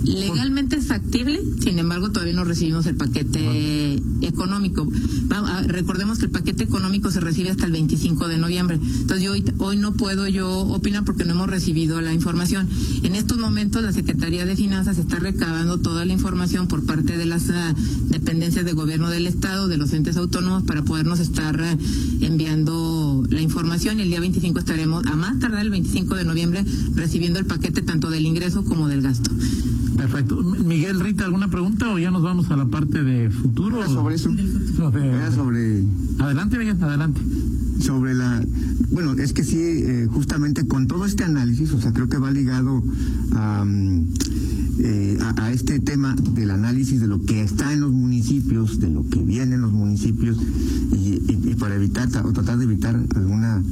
Legalmente 0.04 0.76
es 0.76 0.86
factible, 0.86 1.40
sin 1.60 1.78
embargo 1.78 2.10
todavía 2.10 2.34
no 2.34 2.44
recibimos 2.44 2.86
el 2.86 2.96
paquete 2.96 4.00
económico. 4.20 4.86
recordemos 5.66 6.18
que 6.18 6.26
el 6.26 6.30
paquete 6.30 6.64
económico 6.64 7.10
se 7.10 7.20
recibe 7.20 7.50
hasta 7.50 7.66
el 7.66 7.72
25 7.72 8.28
de 8.28 8.38
noviembre. 8.38 8.78
Entonces 8.82 9.28
hoy, 9.28 9.44
hoy 9.58 9.76
no 9.76 9.94
puedo 9.94 10.28
yo 10.28 10.50
opinar 10.50 11.04
porque 11.04 11.24
no 11.24 11.32
hemos 11.32 11.48
recibido 11.48 12.00
la 12.00 12.12
información. 12.12 12.68
En 13.02 13.14
estos 13.14 13.38
momentos 13.38 13.82
la 13.82 13.92
Secretaría 13.92 14.44
de 14.44 14.56
Finanzas 14.56 14.98
está 14.98 15.18
recabando 15.18 15.78
toda 15.78 16.04
la 16.04 16.12
información 16.12 16.68
por 16.68 16.84
parte 16.84 17.16
de 17.16 17.26
las 17.26 17.48
ah, 17.50 17.74
dependencias 18.08 18.64
de 18.64 18.72
gobierno 18.72 19.08
del 19.10 19.26
Estado, 19.26 19.68
de 19.68 19.76
los 19.76 19.92
entes 19.92 20.16
autónomos, 20.16 20.64
para 20.64 20.82
podernos 20.82 21.20
estar 21.20 21.60
ah, 21.60 21.76
enviando 22.20 23.24
la 23.30 23.40
información. 23.40 24.00
El 24.00 24.08
día 24.08 24.20
25 24.20 24.58
estaremos, 24.58 25.06
a 25.06 25.16
más 25.16 25.38
tardar 25.38 25.62
el 25.62 25.70
25 25.70 26.14
de 26.14 26.24
noviembre, 26.24 26.64
recibiendo 26.94 27.38
el 27.38 27.46
paquete 27.46 27.82
tanto 27.82 28.10
del 28.10 28.26
ingreso 28.26 28.64
como 28.64 28.88
del 28.88 29.02
gasto. 29.02 29.30
Perfecto. 29.96 30.42
Miguel, 30.42 31.00
Rita, 31.00 31.24
¿alguna 31.24 31.48
pregunta 31.48 31.92
o 31.92 31.98
ya 31.98 32.10
nos 32.10 32.22
vamos 32.22 32.50
a 32.50 32.56
la 32.56 32.66
parte 32.66 33.02
de 33.02 33.30
futuro? 33.30 33.86
sobre 33.88 34.16
eso. 34.16 34.30
sobre... 35.34 35.84
Adelante, 36.18 36.58
Miguel, 36.58 36.82
adelante. 36.82 37.20
Sobre 37.80 38.14
la... 38.14 38.42
Bueno, 38.90 39.12
es 39.14 39.32
que 39.32 39.44
sí, 39.44 39.58
eh, 39.58 40.08
justamente 40.10 40.66
con 40.66 40.86
todo 40.86 41.04
este 41.04 41.24
análisis, 41.24 41.72
o 41.72 41.80
sea, 41.80 41.92
creo 41.92 42.08
que 42.08 42.18
va 42.18 42.30
ligado 42.30 42.82
a, 43.32 43.64
mm, 43.64 44.06
eh, 44.80 45.18
a, 45.36 45.52
este 45.52 45.78
tema 45.78 46.16
del 46.34 46.50
análisis 46.50 47.00
de 47.00 47.06
lo 47.06 47.22
que 47.22 47.42
está 47.42 47.72
en 47.72 47.80
los 47.80 47.92
municipios, 47.92 48.80
de 48.80 48.90
lo 48.90 49.08
que 49.08 49.20
viene 49.20 49.54
en 49.54 49.60
los 49.60 49.72
municipios, 49.72 50.36
y, 50.92 51.54
para 51.58 51.76
evitar 51.76 52.08
o 52.26 52.32
tratar 52.32 52.58
de 52.58 52.64
evitar 52.64 53.00
alguna 53.14 53.62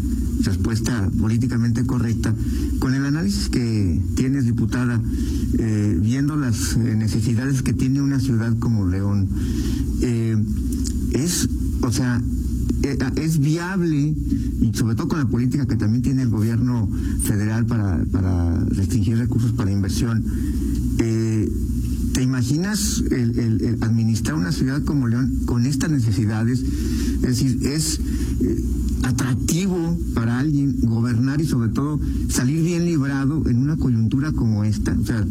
respuesta 0.42 1.10
políticamente 1.18 1.84
correcta, 1.84 2.34
con 2.78 2.94
el 2.94 3.04
análisis 3.04 3.48
que 3.48 4.00
tienes, 4.14 4.46
diputada, 4.46 5.02
eh, 5.58 5.98
viendo 6.00 6.36
las 6.36 6.76
necesidades 6.76 7.62
que 7.62 7.72
tiene 7.72 8.00
una 8.00 8.20
ciudad 8.20 8.56
como 8.58 8.86
León, 8.86 9.28
eh, 10.02 10.36
es, 11.14 11.48
o 11.82 11.90
sea, 11.90 12.22
es 13.16 13.38
viable, 13.38 14.14
y 14.60 14.70
sobre 14.74 14.94
todo 14.94 15.08
con 15.08 15.18
la 15.18 15.26
política 15.26 15.66
que 15.66 15.76
también 15.76 16.02
tiene 16.02 16.22
el 16.22 16.28
gobierno 16.28 16.88
federal 17.22 17.66
para, 17.66 18.04
para 18.10 18.64
restringir 18.66 19.18
recursos 19.18 19.52
para 19.52 19.70
inversión, 19.70 20.24
¿te 22.12 22.22
imaginas 22.22 23.02
administrar 23.80 24.36
una 24.36 24.52
ciudad 24.52 24.82
como 24.84 25.08
León 25.08 25.42
con 25.46 25.66
estas 25.66 25.90
necesidades? 25.90 26.60
Es 26.60 27.22
decir, 27.22 27.66
es 27.66 28.00
atractivo 29.02 29.98
para 30.14 30.38
alguien 30.38 30.76
gobernar 30.82 31.40
y 31.40 31.46
sobre 31.46 31.70
todo 31.70 32.00
salir 32.28 32.62
bien 32.62 32.84
librado 32.84 33.42
en 33.48 33.58
una 33.58 33.76
coyuntura 33.76 34.32
como 34.32 34.64
esta, 34.64 34.92
o 34.92 35.04
sea, 35.04 35.26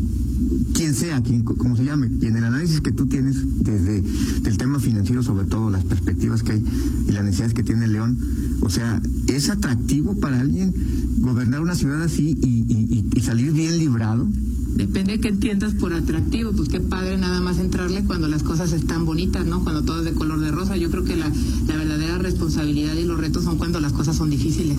quien 0.74 0.94
sea, 0.94 1.22
como 1.58 1.78
se 1.78 1.86
llame, 1.86 2.10
y 2.20 2.26
en 2.26 2.36
el 2.36 2.44
análisis 2.44 2.82
que 2.82 2.92
tú 2.92 3.08
tienes 3.08 3.38
desde 3.64 4.04
el 4.46 4.58
tema 4.58 4.80
financiero, 4.80 5.24
sobre 5.24 5.46
todo 5.46 5.70
las 5.70 5.86
perspectivas 5.86 6.44
que 6.44 6.54
hay 6.54 6.66
y 7.08 7.12
las 7.12 7.24
necesidades 7.24 7.54
que 7.54 7.64
tiene 7.64 7.88
León, 7.88 8.18
o 8.62 8.70
sea, 8.70 9.02
¿es 9.28 9.50
atractivo 9.50 10.20
para 10.20 10.40
alguien 10.40 10.74
gobernar 11.20 11.62
una 11.62 11.76
ciudad 11.76 12.02
así 12.02 12.38
y 12.42 13.22
salir 13.22 13.52
bien 13.54 13.78
librado? 13.78 14.28
Depende 14.76 15.14
de 15.14 15.20
qué 15.20 15.28
entiendas 15.28 15.74
por 15.76 15.94
atractivo, 15.94 16.52
pues 16.52 16.70
qué 16.70 16.80
padre 16.80 17.18
nada 17.18 17.40
más 17.42 17.60
entrarle 17.60 18.04
cuando 18.04 18.28
las 18.28 18.44
cosas 18.44 18.74
están 18.74 19.06
bonitas, 19.06 19.46
¿no? 19.46 19.64
Cuando 19.64 19.84
todo 19.84 20.00
es 20.00 20.06
de 20.06 20.14
color 20.14 20.40
de 20.40 20.52
rosa. 20.52 20.78
Yo 20.78 20.90
creo 20.90 21.04
que 21.04 21.16
la, 21.16 21.32
la 21.68 21.76
verdadera 21.76 22.18
responsabilidad 22.18 22.96
y 22.96 23.04
los 23.04 23.20
retos 23.20 23.44
son 23.44 23.58
cuando 23.58 23.80
las 23.80 23.94
cosas 23.94 24.16
son 24.16 24.30
difíciles. 24.30 24.78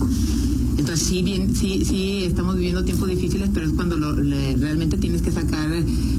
Entonces 0.79 1.07
sí, 1.07 1.23
bien, 1.23 1.55
sí, 1.55 1.85
sí, 1.85 2.25
estamos 2.25 2.57
viviendo 2.57 2.85
tiempos 2.85 3.09
difíciles, 3.09 3.51
pero 3.53 3.67
es 3.67 3.73
cuando 3.73 3.97
lo, 3.97 4.15
realmente 4.15 4.97
tienes 4.97 5.23
que 5.23 5.31
sacar, 5.31 5.71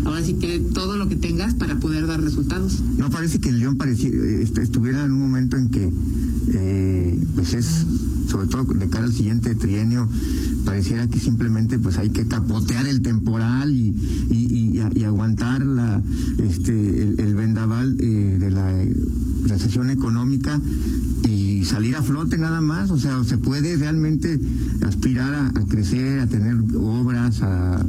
ahora 0.05 0.23
sí 0.23 0.35
que 0.35 0.59
todo 0.59 0.95
lo 0.95 1.09
que 1.09 1.15
tengas 1.15 1.55
para 1.55 1.79
poder 1.79 2.07
dar 2.07 2.21
resultados. 2.21 2.81
No 2.97 3.09
parece 3.09 3.39
que 3.39 3.49
el 3.49 3.59
León 3.59 3.77
este, 3.83 4.61
estuviera 4.61 5.03
en 5.03 5.11
un 5.11 5.19
momento 5.19 5.57
en 5.57 5.69
que, 5.69 5.91
eh, 6.53 7.19
pues 7.35 7.53
es, 7.55 7.85
sobre 8.29 8.47
todo 8.47 8.63
de 8.73 8.87
cara 8.89 9.05
al 9.05 9.13
siguiente 9.13 9.55
trienio, 9.55 10.07
pareciera 10.65 11.07
que 11.07 11.19
simplemente 11.19 11.79
pues 11.79 11.97
hay 11.97 12.09
que 12.09 12.25
capotear 12.27 12.87
el 12.87 13.01
temporal 13.01 13.71
y, 13.71 13.93
aguantar 15.05 15.65
la, 15.65 16.01
este, 16.39 16.71
el, 16.71 17.35
vendaval 17.35 17.97
eh, 17.99 18.37
de 18.39 18.51
la 18.51 18.71
recesión 19.47 19.89
económica 19.89 20.61
salir 21.65 21.95
a 21.95 22.03
flote 22.03 22.37
nada 22.37 22.61
más, 22.61 22.91
o 22.91 22.97
sea, 22.97 23.23
se 23.23 23.37
puede 23.37 23.75
realmente 23.77 24.39
aspirar 24.85 25.33
a, 25.33 25.65
crecer, 25.67 26.19
a 26.19 26.27
tener 26.27 26.57
obras, 26.75 27.41
a 27.41 27.85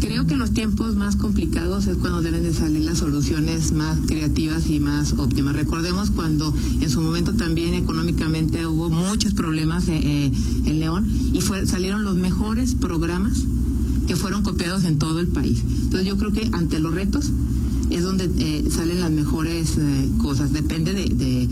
Creo 0.00 0.26
que 0.26 0.34
en 0.34 0.38
los 0.38 0.52
tiempos 0.52 0.96
más 0.96 1.16
complicados 1.16 1.86
es 1.86 1.96
cuando 1.96 2.22
deben 2.22 2.42
de 2.42 2.54
salir 2.54 2.82
las 2.82 2.98
soluciones 2.98 3.72
más 3.72 3.98
creativas 4.06 4.68
y 4.68 4.80
más 4.80 5.12
óptimas. 5.14 5.54
Recordemos 5.54 6.10
cuando 6.10 6.54
en 6.80 6.88
su 6.88 7.00
momento 7.00 7.34
también 7.34 7.74
económicamente 7.74 8.66
hubo 8.66 8.90
muchos 8.90 9.34
problemas 9.34 9.88
eh, 9.88 10.00
eh, 10.02 10.32
en 10.66 10.80
León 10.80 11.06
y 11.32 11.40
fue, 11.40 11.66
salieron 11.66 12.04
los 12.04 12.16
mejores 12.16 12.74
programas 12.74 13.44
que 14.06 14.16
fueron 14.16 14.42
copiados 14.42 14.84
en 14.84 14.98
todo 14.98 15.20
el 15.20 15.28
país. 15.28 15.62
Entonces 15.82 16.06
yo 16.06 16.16
creo 16.16 16.32
que 16.32 16.48
ante 16.52 16.78
los 16.78 16.94
retos 16.94 17.30
es 17.90 18.02
donde 18.02 18.30
eh, 18.38 18.64
salen 18.70 19.00
las 19.00 19.10
mejores 19.10 19.76
cosas. 20.18 20.52
Depende 20.52 20.94
de, 20.94 21.04
de, 21.06 21.48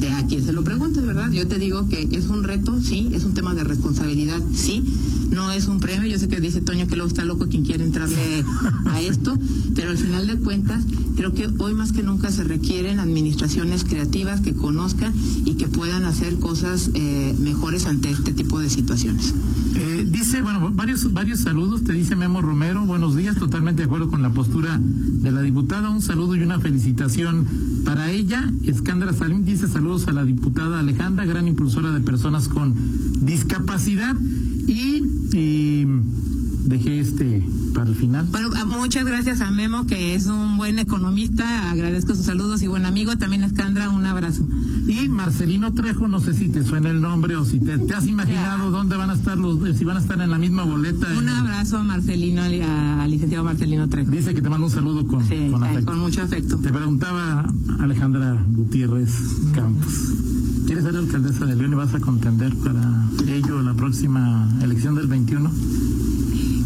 de, 0.00 0.08
a 0.08 0.26
quién 0.26 0.44
se 0.44 0.52
lo 0.52 0.64
pregunte, 0.64 1.00
¿verdad? 1.00 1.30
Yo 1.30 1.46
te 1.46 1.58
digo 1.58 1.88
que 1.88 2.08
es 2.10 2.26
un 2.26 2.42
reto, 2.44 2.80
sí, 2.80 3.10
es 3.12 3.24
un 3.24 3.34
tema 3.34 3.54
de 3.54 3.64
responsabilidad, 3.64 4.40
sí, 4.54 4.84
no 5.30 5.50
es 5.52 5.66
un 5.66 5.80
premio. 5.80 6.08
Yo 6.08 6.18
sé 6.18 6.28
que 6.28 6.40
dice 6.40 6.60
Toño 6.60 6.86
que 6.86 6.96
luego 6.96 7.08
está 7.08 7.24
loco 7.24 7.46
quien 7.48 7.64
quiere 7.64 7.84
entrarle 7.84 8.44
a 8.86 9.00
esto, 9.00 9.36
pero 9.74 9.90
al 9.90 9.98
final 9.98 10.26
de 10.26 10.36
cuentas 10.36 10.84
creo 11.16 11.34
que 11.34 11.48
hoy 11.58 11.74
más 11.74 11.92
que 11.92 12.02
nunca 12.02 12.30
se 12.30 12.44
requieren 12.44 12.98
administraciones 12.98 13.84
creativas 13.84 14.40
que 14.40 14.54
conozcan 14.54 15.12
y 15.44 15.54
que 15.54 15.68
puedan 15.68 16.04
hacer 16.04 16.38
cosas 16.38 16.90
eh, 16.94 17.34
mejores 17.38 17.86
ante 17.86 18.10
este 18.10 18.32
tipo 18.32 18.58
de 18.58 18.70
situaciones. 18.70 19.34
Eh, 19.74 20.06
dice, 20.10 20.42
bueno, 20.42 20.70
varios, 20.72 21.12
varios 21.12 21.40
saludos, 21.40 21.84
te 21.84 21.92
dice 21.92 22.16
Memo 22.16 22.42
Romero, 22.42 22.84
buenos 22.84 23.16
días, 23.16 23.36
totalmente 23.36 23.82
de 23.82 23.86
acuerdo 23.86 24.10
con 24.10 24.22
la 24.22 24.32
postura 24.32 24.80
de 24.80 25.30
la 25.30 25.42
diputada, 25.42 25.90
un 25.90 26.02
saludo 26.02 26.34
y 26.36 26.42
una 26.42 26.58
felicitación 26.58 27.46
para 27.84 28.10
ella. 28.10 28.50
Escándara 28.64 29.12
Salim 29.12 29.44
dice 29.44 29.68
saludos 29.68 30.08
a 30.08 30.12
la 30.12 30.24
diputada 30.24 30.80
Alejandra, 30.80 31.24
gran 31.24 31.46
impulsora 31.46 31.92
de 31.92 32.00
personas 32.00 32.48
con 32.48 32.74
discapacidad. 33.20 34.16
Y, 34.66 35.86
dejé 36.64 37.00
este 37.00 37.42
para 37.74 37.88
el 37.88 37.96
final. 37.96 38.26
Bueno, 38.30 38.50
muchas 38.66 39.04
gracias 39.04 39.40
a 39.40 39.50
Memo, 39.50 39.86
que 39.86 40.14
es 40.14 40.26
un 40.26 40.56
buen 40.56 40.78
economista. 40.78 41.70
Agradezco 41.70 42.14
sus 42.14 42.26
saludos 42.26 42.62
y 42.62 42.66
buen 42.66 42.86
amigo. 42.86 43.16
También 43.16 43.42
a 43.42 43.46
Escandra, 43.46 43.88
un 43.90 44.04
abrazo. 44.06 44.46
Y 44.86 45.08
Marcelino 45.08 45.72
Trejo, 45.72 46.08
no 46.08 46.20
sé 46.20 46.34
si 46.34 46.48
te 46.48 46.64
suena 46.64 46.90
el 46.90 47.00
nombre 47.00 47.36
o 47.36 47.44
si 47.44 47.60
te, 47.60 47.72
has 47.94 48.06
imaginado 48.06 48.70
dónde 48.70 48.96
van 48.96 49.10
a 49.10 49.14
estar 49.14 49.38
los, 49.38 49.58
si 49.76 49.84
van 49.84 49.96
a 49.96 50.00
estar 50.00 50.20
en 50.20 50.30
la 50.30 50.38
misma 50.38 50.64
boleta. 50.64 51.06
Un 51.16 51.28
abrazo 51.28 51.78
a 51.78 51.82
Marcelino, 51.84 52.42
al 52.42 53.10
licenciado 53.10 53.44
Marcelino 53.44 53.88
Trejo. 53.88 54.10
Dice 54.10 54.34
que 54.34 54.42
te 54.42 54.48
mando 54.48 54.66
un 54.66 54.72
saludo 54.72 55.06
con, 55.06 55.26
con, 55.26 55.64
eh, 55.64 55.84
con 55.84 55.98
mucho 55.98 56.22
afecto. 56.22 56.58
Te 56.58 56.70
preguntaba 56.70 57.50
Alejandra 57.78 58.44
Gutiérrez 58.50 59.12
Campos. 59.54 60.29
¿Quieres 60.70 60.84
ser 60.84 60.94
alcaldesa 60.94 61.46
de 61.46 61.56
León 61.56 61.72
y 61.72 61.74
vas 61.74 61.92
a 61.94 61.98
contender 61.98 62.54
para 62.54 63.04
ello 63.26 63.60
la 63.60 63.74
próxima 63.74 64.48
elección 64.62 64.94
del 64.94 65.08
21? 65.08 65.50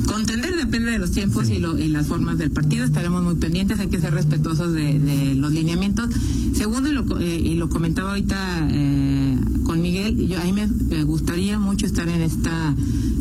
Contender 0.07 0.57
depende 0.57 0.91
de 0.91 0.99
los 0.99 1.11
tiempos 1.11 1.49
y, 1.49 1.59
las 1.59 2.07
formas 2.07 2.37
del 2.37 2.51
partido. 2.51 2.85
Estaremos 2.85 3.23
muy 3.23 3.37
pendientes, 3.37 3.81
hay 3.81 3.89
que 3.89 3.99
ser 3.99 4.13
respetuosos 4.13 4.75
de, 4.75 5.35
los 5.37 5.53
lineamientos. 5.53 6.11
Segundo, 6.53 6.91
y 6.91 6.93
lo, 6.93 7.07
eh, 7.19 7.69
comentaba 7.71 8.11
ahorita 8.11 8.69
eh, 8.73 9.39
con 9.65 9.81
Miguel, 9.81 10.29
yo, 10.29 10.39
a 10.39 10.45
mí 10.45 10.53
me, 10.53 11.03
gustaría 11.05 11.59
mucho 11.59 11.87
estar 11.87 12.07
en 12.07 12.21
esta 12.21 12.75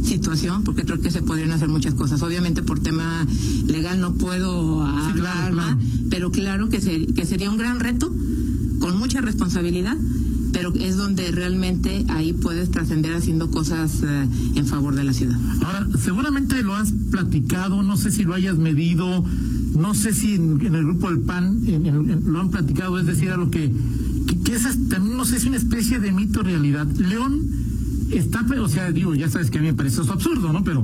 situación 0.03 0.65
porque 0.65 0.83
creo 0.83 0.99
que 0.99 1.11
se 1.11 1.21
podrían 1.21 1.51
hacer 1.51 1.69
muchas 1.69 1.93
cosas. 1.93 2.21
Obviamente 2.23 2.61
por 2.61 2.81
tema 2.81 3.25
legal 3.67 4.01
no 4.01 4.15
puedo 4.15 4.83
hablar, 4.85 5.77
pero 6.09 6.29
claro 6.29 6.67
que, 6.67 7.07
que 7.15 7.25
sería 7.25 7.49
un 7.49 7.57
gran 7.57 7.79
reto 7.79 8.13
con 8.79 8.97
mucha 8.97 9.21
responsabilidad 9.21 9.95
pero 10.53 10.73
es 10.75 10.95
donde 10.95 11.31
realmente 11.31 12.05
ahí 12.09 12.31
puedes 12.31 12.71
trascender 12.71 13.15
haciendo 13.15 13.49
cosas 13.51 14.01
eh, 14.03 14.27
en 14.55 14.65
favor 14.65 14.95
de 14.95 15.03
la 15.03 15.11
ciudad. 15.11 15.37
Ahora, 15.65 15.87
seguramente 15.99 16.61
lo 16.63 16.75
has 16.75 16.93
platicado, 17.11 17.81
no 17.83 17.97
sé 17.97 18.11
si 18.11 18.23
lo 18.23 18.35
hayas 18.35 18.57
medido, 18.57 19.25
no 19.75 19.93
sé 19.95 20.13
si 20.13 20.35
en, 20.35 20.61
el 20.61 20.83
grupo 20.85 21.09
del 21.09 21.19
PAN 21.21 21.61
lo 22.25 22.39
han 22.39 22.49
platicado, 22.49 22.99
es 22.99 23.07
decir, 23.07 23.31
a 23.31 23.37
lo 23.37 23.49
que, 23.49 23.73
que, 24.45 24.53
es 24.53 24.63
también, 24.89 25.17
no 25.17 25.25
sé 25.25 25.39
si 25.39 25.47
una 25.47 25.57
especie 25.57 25.99
de 25.99 26.11
mito 26.11 26.43
realidad. 26.43 26.87
León 26.97 27.41
está, 28.11 28.45
o 28.61 28.69
sea, 28.69 28.91
digo, 28.91 29.15
ya 29.15 29.29
sabes 29.29 29.49
que 29.49 29.57
a 29.57 29.61
mí 29.61 29.67
me 29.67 29.73
parece 29.73 30.01
eso 30.01 30.13
absurdo, 30.13 30.53
¿no? 30.53 30.63
Pero 30.63 30.83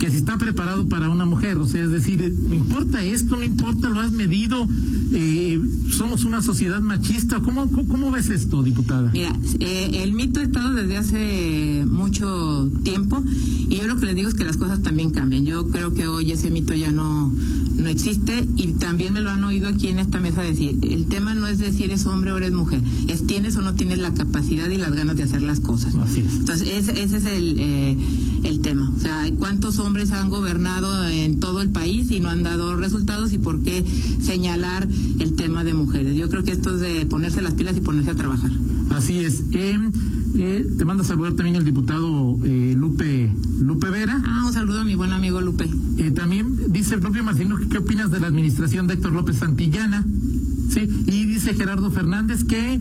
que 0.00 0.10
si 0.10 0.16
está 0.16 0.38
preparado 0.38 0.88
para 0.88 1.10
una 1.10 1.26
mujer, 1.26 1.58
o 1.58 1.66
sea, 1.66 1.84
es 1.84 1.90
decir, 1.90 2.34
¿me 2.48 2.56
importa 2.56 3.04
esto? 3.04 3.36
¿No 3.36 3.44
importa? 3.44 3.90
¿Lo 3.90 4.00
has 4.00 4.12
medido? 4.12 4.66
Eh, 5.12 5.60
¿Somos 5.90 6.24
una 6.24 6.40
sociedad 6.40 6.80
machista? 6.80 7.40
¿Cómo, 7.40 7.70
cómo, 7.70 8.10
ves 8.10 8.30
esto, 8.30 8.62
diputada? 8.62 9.10
Mira, 9.12 9.36
eh, 9.60 10.00
el 10.02 10.12
mito 10.12 10.40
ha 10.40 10.44
estado 10.44 10.72
desde 10.72 10.96
hace 10.96 11.84
mucho 11.86 12.70
tiempo 12.82 13.22
y 13.68 13.76
yo 13.76 13.86
lo 13.86 13.98
que 13.98 14.06
les 14.06 14.14
digo 14.14 14.28
es 14.30 14.34
que 14.34 14.44
las 14.44 14.56
cosas 14.56 14.82
también 14.82 15.10
cambian. 15.10 15.44
Yo 15.44 15.68
creo 15.68 15.92
que 15.92 16.08
hoy 16.08 16.32
ese 16.32 16.50
mito 16.50 16.72
ya 16.74 16.90
no, 16.90 17.30
no 17.76 17.88
existe 17.88 18.48
y 18.56 18.68
también 18.72 19.12
me 19.12 19.20
lo 19.20 19.30
han 19.30 19.44
oído 19.44 19.68
aquí 19.68 19.88
en 19.88 19.98
esta 19.98 20.18
mesa 20.18 20.40
decir, 20.42 20.78
el 20.82 21.06
tema 21.06 21.34
no 21.34 21.46
es 21.46 21.58
decir 21.58 21.90
es 21.90 22.06
hombre 22.06 22.32
o 22.32 22.38
eres 22.38 22.52
mujer, 22.52 22.80
es 23.06 23.26
tienes 23.26 23.54
o 23.56 23.60
no 23.60 23.74
tienes 23.74 23.98
la 23.98 24.14
capacidad 24.14 24.68
y 24.70 24.78
las 24.78 24.94
ganas 24.94 25.16
de 25.16 25.24
hacer 25.24 25.42
las 25.42 25.60
cosas. 25.60 25.94
Así 25.96 26.20
es. 26.20 26.34
Entonces, 26.36 26.68
ese, 26.68 27.02
ese 27.02 27.16
es 27.18 27.26
el, 27.26 27.56
eh, 27.58 27.96
el 28.44 28.60
tema. 28.60 28.90
O 28.96 29.00
sea, 29.00 29.30
¿cuántos 29.38 29.78
hombres 29.78 30.12
han 30.12 30.30
gobernado 30.30 31.06
en 31.06 31.40
todo 31.40 31.60
el 31.60 31.70
país 31.70 32.10
y 32.10 32.20
no 32.20 32.28
han 32.28 32.42
dado 32.42 32.76
resultados 32.76 33.32
y 33.32 33.38
por 33.38 33.62
qué 33.62 33.84
señalar 34.20 34.88
el 35.18 35.34
tema 35.34 35.64
de 35.64 35.74
mujeres. 35.74 36.16
Yo 36.16 36.28
creo 36.28 36.44
que 36.44 36.52
esto 36.52 36.74
es 36.74 36.80
de 36.80 37.06
ponerse 37.06 37.42
las 37.42 37.54
pilas 37.54 37.76
y 37.76 37.80
ponerse 37.80 38.10
a 38.10 38.14
trabajar. 38.14 38.50
Así 38.90 39.18
es. 39.20 39.44
Eh, 39.52 39.78
eh, 40.36 40.66
te 40.78 40.84
manda 40.84 41.02
a 41.02 41.06
saludar 41.06 41.32
también 41.34 41.56
el 41.56 41.64
diputado 41.64 42.38
eh, 42.44 42.74
Lupe 42.76 43.32
Lupe 43.60 43.90
Vera. 43.90 44.22
Ah, 44.24 44.44
un 44.46 44.52
saludo 44.52 44.80
a 44.80 44.84
mi 44.84 44.94
buen 44.94 45.12
amigo 45.12 45.40
Lupe. 45.40 45.68
también 46.14 46.72
dice 46.72 46.94
el 46.94 47.00
propio 47.00 47.22
Marcino, 47.24 47.56
¿qué 47.70 47.78
opinas 47.78 48.10
de 48.10 48.20
la 48.20 48.28
administración 48.28 48.86
de 48.86 48.94
Héctor 48.94 49.12
López 49.12 49.36
Santillana? 49.36 50.04
Sí, 50.70 50.88
y 51.06 51.24
dice 51.24 51.54
Gerardo 51.54 51.90
Fernández 51.90 52.44
que, 52.44 52.80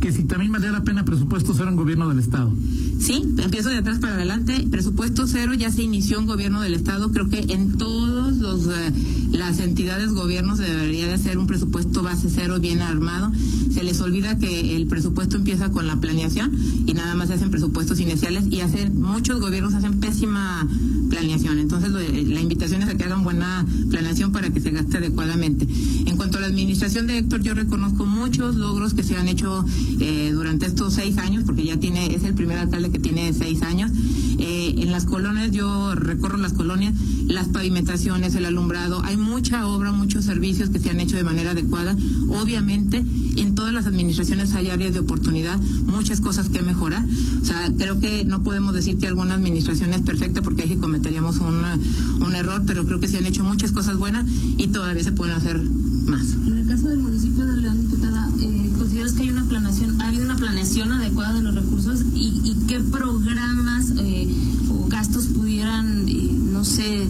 que 0.00 0.12
si 0.12 0.24
también 0.24 0.50
valía 0.50 0.72
la 0.72 0.82
pena 0.82 1.04
presupuesto 1.04 1.54
cero 1.54 1.68
en 1.68 1.76
gobierno 1.76 2.08
del 2.08 2.18
Estado. 2.18 2.52
Sí, 2.98 3.22
empiezo 3.38 3.68
de 3.68 3.76
atrás 3.76 4.00
para 4.00 4.14
adelante. 4.14 4.66
Presupuesto 4.68 5.28
cero 5.28 5.54
ya 5.54 5.70
se 5.70 5.82
inició 5.82 6.18
en 6.18 6.26
gobierno 6.26 6.60
del 6.60 6.74
Estado. 6.74 7.12
Creo 7.12 7.28
que 7.28 7.46
en 7.52 7.78
todos 7.78 8.36
los 8.38 8.66
eh, 8.66 8.92
las 9.30 9.60
entidades 9.60 10.12
gobiernos 10.12 10.58
debería 10.58 11.06
de 11.06 11.14
hacer 11.14 11.38
un 11.38 11.46
presupuesto 11.46 12.02
base 12.02 12.28
cero 12.34 12.58
bien 12.58 12.80
armado. 12.80 13.30
Se 13.72 13.84
les 13.84 14.00
olvida 14.00 14.38
que 14.38 14.74
el 14.74 14.86
presupuesto 14.86 15.36
empieza 15.36 15.70
con 15.70 15.86
la 15.86 16.00
planeación 16.00 16.52
y 16.86 16.94
nada 16.94 17.14
más 17.14 17.30
hacen 17.30 17.50
presupuestos 17.50 18.00
iniciales 18.00 18.44
y 18.50 18.60
hacen 18.60 19.00
muchos 19.00 19.40
gobiernos 19.40 19.74
hacen 19.74 20.00
pésima 20.00 20.66
planeación. 21.08 21.58
Entonces 21.58 21.90
la 21.90 22.40
invitación 22.40 22.82
es 22.82 22.88
a 22.88 22.96
que 22.96 23.04
hagan 23.04 23.24
buena 23.24 23.64
planeación 23.90 24.32
para 24.32 24.50
que 24.50 24.60
se 24.60 24.70
gaste 24.70 24.98
adecuadamente. 24.98 25.66
En 26.06 26.16
cuanto 26.16 26.38
a 26.38 26.40
la 26.40 26.46
administración 26.46 27.06
de 27.06 27.18
Héctor, 27.18 27.42
yo 27.42 27.54
reconozco 27.54 28.06
muchos 28.06 28.56
logros 28.56 28.94
que 28.94 29.02
se 29.02 29.16
han 29.16 29.28
hecho 29.28 29.64
eh, 30.00 30.30
durante 30.32 30.66
estos 30.66 30.94
seis 30.94 31.18
años, 31.18 31.44
porque 31.44 31.64
ya 31.64 31.78
tiene 31.78 32.14
es 32.14 32.24
el 32.24 32.34
primer 32.34 32.58
alcalde 32.58 32.90
que 32.90 32.98
tiene 32.98 33.32
seis 33.32 33.62
años. 33.62 33.90
Eh, 34.38 34.74
en 34.78 34.92
las 34.92 35.06
colonias, 35.06 35.50
yo 35.50 35.94
recorro 35.94 36.36
las 36.36 36.52
colonias, 36.52 36.94
las 37.26 37.48
pavimentaciones, 37.48 38.34
el 38.34 38.44
alumbrado, 38.44 39.02
hay 39.02 39.16
mucha 39.16 39.66
obra, 39.66 39.92
muchos 39.92 40.24
servicios 40.24 40.70
que 40.70 40.78
se 40.78 40.90
han 40.90 41.00
hecho 41.00 41.16
de 41.16 41.24
manera 41.24 41.52
adecuada. 41.52 41.96
Obviamente, 42.28 43.02
en 43.36 43.54
todas 43.54 43.72
las 43.72 43.86
administraciones 43.86 44.54
hay 44.54 44.68
áreas 44.70 44.92
de 44.92 45.00
oportunidad, 45.00 45.58
muchas 45.86 46.20
cosas 46.20 46.48
que 46.48 46.62
mejorar. 46.62 47.04
O 47.40 47.44
sea, 47.44 47.72
creo 47.76 47.98
que 47.98 48.24
no 48.24 48.42
podemos 48.42 48.74
decir 48.74 48.98
que 48.98 49.06
alguna 49.06 49.34
administración 49.34 49.92
es 49.94 50.02
perfecta 50.02 50.42
porque 50.42 50.62
ahí 50.62 50.76
cometeríamos 50.96 51.40
un 51.40 52.34
error, 52.34 52.62
pero 52.66 52.86
creo 52.86 52.98
que 52.98 53.06
se 53.06 53.18
han 53.18 53.26
hecho 53.26 53.44
muchas 53.44 53.70
cosas 53.70 53.98
buenas 53.98 54.24
y 54.56 54.68
todavía 54.68 55.04
se 55.04 55.12
pueden 55.12 55.34
hacer 55.34 55.62
más. 56.06 56.24
En 56.46 56.56
el 56.56 56.66
caso 56.66 56.88
del 56.88 57.00
municipio 57.00 57.44
de 57.44 57.60
León, 57.60 57.82
diputada, 57.82 58.30
eh, 58.40 58.72
¿consideras 58.78 59.12
que 59.12 59.24
hay 59.24 59.28
una 59.28 59.44
planeación, 59.44 60.00
hay 60.00 60.18
una 60.18 60.36
planeación 60.36 60.92
adecuada 60.92 61.34
de 61.34 61.42
los 61.42 61.54
recursos 61.54 62.00
y, 62.14 62.56
qué 62.66 62.80
programas 62.80 63.92
eh, 63.98 64.26
o 64.70 64.88
gastos 64.88 65.26
pudieran, 65.26 66.08
eh, 66.08 66.30
no 66.50 66.64
sé, 66.64 67.06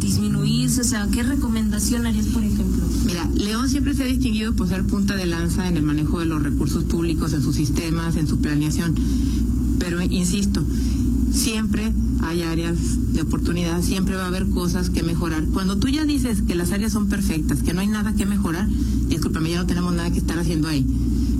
disminuirse? 0.00 0.82
O 0.82 0.84
sea, 0.84 1.08
¿qué 1.10 1.22
recomendación 1.22 2.04
harías, 2.04 2.26
por 2.26 2.44
ejemplo? 2.44 2.84
Mira, 3.06 3.26
León 3.34 3.70
siempre 3.70 3.94
se 3.94 4.02
ha 4.02 4.06
distinguido 4.06 4.52
por 4.52 4.68
ser 4.68 4.84
punta 4.84 5.16
de 5.16 5.24
lanza 5.24 5.66
en 5.66 5.78
el 5.78 5.82
manejo 5.82 6.20
de 6.20 6.26
los 6.26 6.42
recursos 6.42 6.84
públicos, 6.84 7.32
en 7.32 7.42
sus 7.42 7.56
sistemas, 7.56 8.16
en 8.16 8.28
su 8.28 8.38
planeación. 8.38 8.94
Pero, 9.78 10.02
insisto, 10.02 10.62
siempre 11.32 11.92
hay 12.22 12.42
áreas 12.42 13.12
de 13.12 13.22
oportunidad, 13.22 13.82
siempre 13.82 14.16
va 14.16 14.24
a 14.24 14.28
haber 14.28 14.48
cosas 14.48 14.90
que 14.90 15.02
mejorar. 15.02 15.44
Cuando 15.52 15.78
tú 15.78 15.88
ya 15.88 16.04
dices 16.04 16.42
que 16.42 16.54
las 16.54 16.72
áreas 16.72 16.92
son 16.92 17.08
perfectas, 17.08 17.62
que 17.62 17.74
no 17.74 17.80
hay 17.80 17.88
nada 17.88 18.14
que 18.14 18.26
mejorar, 18.26 18.68
discúlpame, 19.08 19.50
ya 19.50 19.58
no 19.58 19.66
tenemos 19.66 19.94
nada 19.94 20.10
que 20.10 20.18
estar 20.18 20.38
haciendo 20.38 20.68
ahí, 20.68 20.86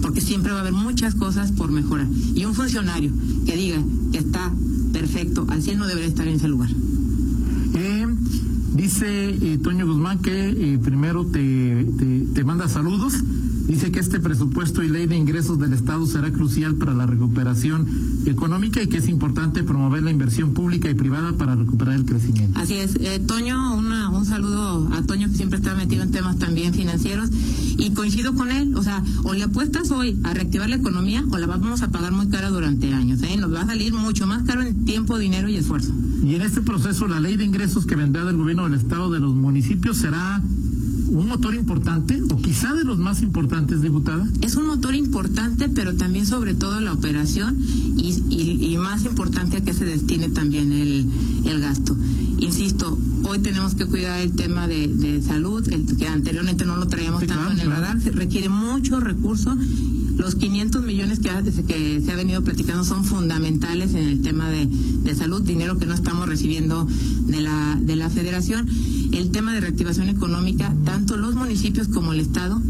porque 0.03 0.21
siempre 0.21 0.53
va 0.53 0.59
a 0.59 0.61
haber 0.63 0.73
muchas 0.73 1.15
cosas 1.15 1.53
por 1.53 1.71
mejorar. 1.71 2.07
Y 2.35 2.45
un 2.45 2.55
funcionario 2.55 3.13
que 3.47 3.57
diga 3.57 3.83
que 4.13 4.19
está 4.19 4.53
perfecto, 4.93 5.47
al 5.49 5.63
100 5.63 5.79
no 5.79 5.87
debería 5.87 6.09
estar 6.09 6.27
en 6.27 6.37
ese 6.37 6.49
lugar. 6.49 6.71
Eh, 7.75 8.07
dice 8.75 9.31
eh, 9.31 9.59
Toño 9.63 9.87
Guzmán 9.87 10.19
que 10.19 10.51
eh, 10.51 10.79
primero 10.83 11.27
te, 11.27 11.87
te 12.35 12.45
manda 12.45 12.69
saludos 12.69 13.15
Dice 13.71 13.93
que 13.93 14.01
este 14.01 14.19
presupuesto 14.19 14.83
y 14.83 14.89
ley 14.89 15.07
de 15.07 15.17
ingresos 15.17 15.61
del 15.61 15.73
Estado 15.73 16.05
será 16.05 16.33
crucial 16.33 16.75
para 16.75 16.93
la 16.93 17.07
recuperación 17.07 17.87
económica 18.27 18.83
y 18.83 18.89
que 18.89 18.97
es 18.97 19.09
importante 19.09 19.63
promover 19.63 20.03
la 20.03 20.11
inversión 20.11 20.55
pública 20.55 20.91
y 20.91 20.95
privada 20.95 21.35
para 21.35 21.55
recuperar 21.55 21.95
el 21.95 22.05
crecimiento. 22.05 22.59
Así 22.59 22.75
es. 22.75 22.97
Eh, 22.97 23.21
Toño, 23.25 23.77
un 23.77 24.27
saludo 24.27 24.89
a 24.93 25.03
Toño 25.03 25.29
que 25.29 25.37
siempre 25.37 25.61
está 25.61 25.77
metido 25.77 26.03
en 26.03 26.11
temas 26.11 26.37
también 26.37 26.75
financieros 26.75 27.31
y 27.79 27.93
coincido 27.93 28.35
con 28.35 28.51
él. 28.51 28.75
O 28.75 28.83
sea, 28.83 29.05
o 29.23 29.35
le 29.35 29.45
apuestas 29.45 29.93
hoy 29.93 30.19
a 30.25 30.35
reactivar 30.35 30.69
la 30.69 30.75
economía 30.75 31.25
o 31.31 31.39
la 31.39 31.47
vamos 31.47 31.83
a 31.83 31.93
pagar 31.93 32.11
muy 32.11 32.29
cara 32.29 32.51
durante 32.51 32.93
años. 32.93 33.23
¿eh? 33.23 33.37
Nos 33.37 33.55
va 33.55 33.61
a 33.61 33.67
salir 33.67 33.95
mucho 33.95 34.27
más 34.27 34.43
caro 34.43 34.63
en 34.63 34.85
tiempo, 34.85 35.17
dinero 35.17 35.49
y 35.49 35.55
esfuerzo. 35.55 35.93
Y 36.25 36.35
en 36.35 36.43
este 36.43 36.61
proceso, 36.61 37.07
la 37.07 37.21
ley 37.21 37.37
de 37.37 37.45
ingresos 37.45 37.87
que 37.87 37.95
vendrá 37.95 38.25
del 38.25 38.37
gobierno 38.37 38.65
del 38.65 38.75
Estado 38.75 39.13
de 39.13 39.21
los 39.21 39.37
municipios 39.37 39.99
será 39.99 40.43
un 41.11 41.27
motor 41.27 41.55
importante 41.55 42.23
o 42.31 42.37
quizá 42.37 42.75
de 42.75 42.85
los 42.85 42.99
más 42.99 43.23
importantes, 43.23 43.83
diputada? 43.83 44.27
Es 44.43 44.55
un 44.57 44.67
motor 44.67 44.95
importante, 44.95 45.69
pero 45.69 45.95
también 45.97 46.27
sobre 46.27 46.55
todo 46.55 46.81
la 46.81 46.93
operación 46.93 47.59
y, 47.97 48.77
más 48.79 49.05
importante 49.05 49.59
a 49.59 49.61
que 49.61 49.75
se 49.75 49.85
destine 49.85 50.31
también 50.31 50.73
el, 50.73 51.61
gasto. 51.61 51.95
Insisto, 52.39 52.97
hoy 53.25 53.41
tenemos 53.41 53.75
que 53.75 53.85
cuidar 53.85 54.21
el 54.21 54.33
tema 54.33 54.67
de, 54.67 55.21
salud, 55.27 55.69
el 55.69 55.85
que 55.97 56.07
anteriormente 56.07 56.65
no 56.65 56.77
lo 56.77 56.87
traíamos 56.87 57.27
tanto 57.27 57.53
en 57.53 57.61
el 57.61 57.71
radar, 57.71 58.01
se 58.01 58.13
requiere 58.13 58.49
mucho 58.49 59.01
recurso. 59.01 59.57
Los 60.17 60.35
500 60.35 60.83
millones 60.83 61.19
que, 61.19 61.31
que 61.67 62.03
se 62.05 62.13
ha 62.13 62.17
venido 62.17 62.43
platicando 62.43 62.85
son 62.85 63.05
fundamentales 63.05 63.95
en 63.95 64.07
el 64.07 64.23
tema 64.23 64.51
de, 64.51 64.67
de 64.67 65.15
salud, 65.15 65.43
dinero 65.43 65.79
que 65.79 65.87
no 65.87 65.95
estamos 65.95 66.29
recibiendo 66.29 66.87
de 67.27 67.41
la, 67.41 67.79
de 67.81 67.97
la 67.97 68.11
federación. 68.11 68.69
El 69.13 69.31
tema 69.31 69.55
de 69.55 69.61
reactivación 69.61 70.09
económica, 70.09 70.75
tanto 70.85 71.00
los 71.09 71.35
municipios 71.35 71.89
como 71.89 72.13
el 72.13 72.21
Estado 72.21 72.61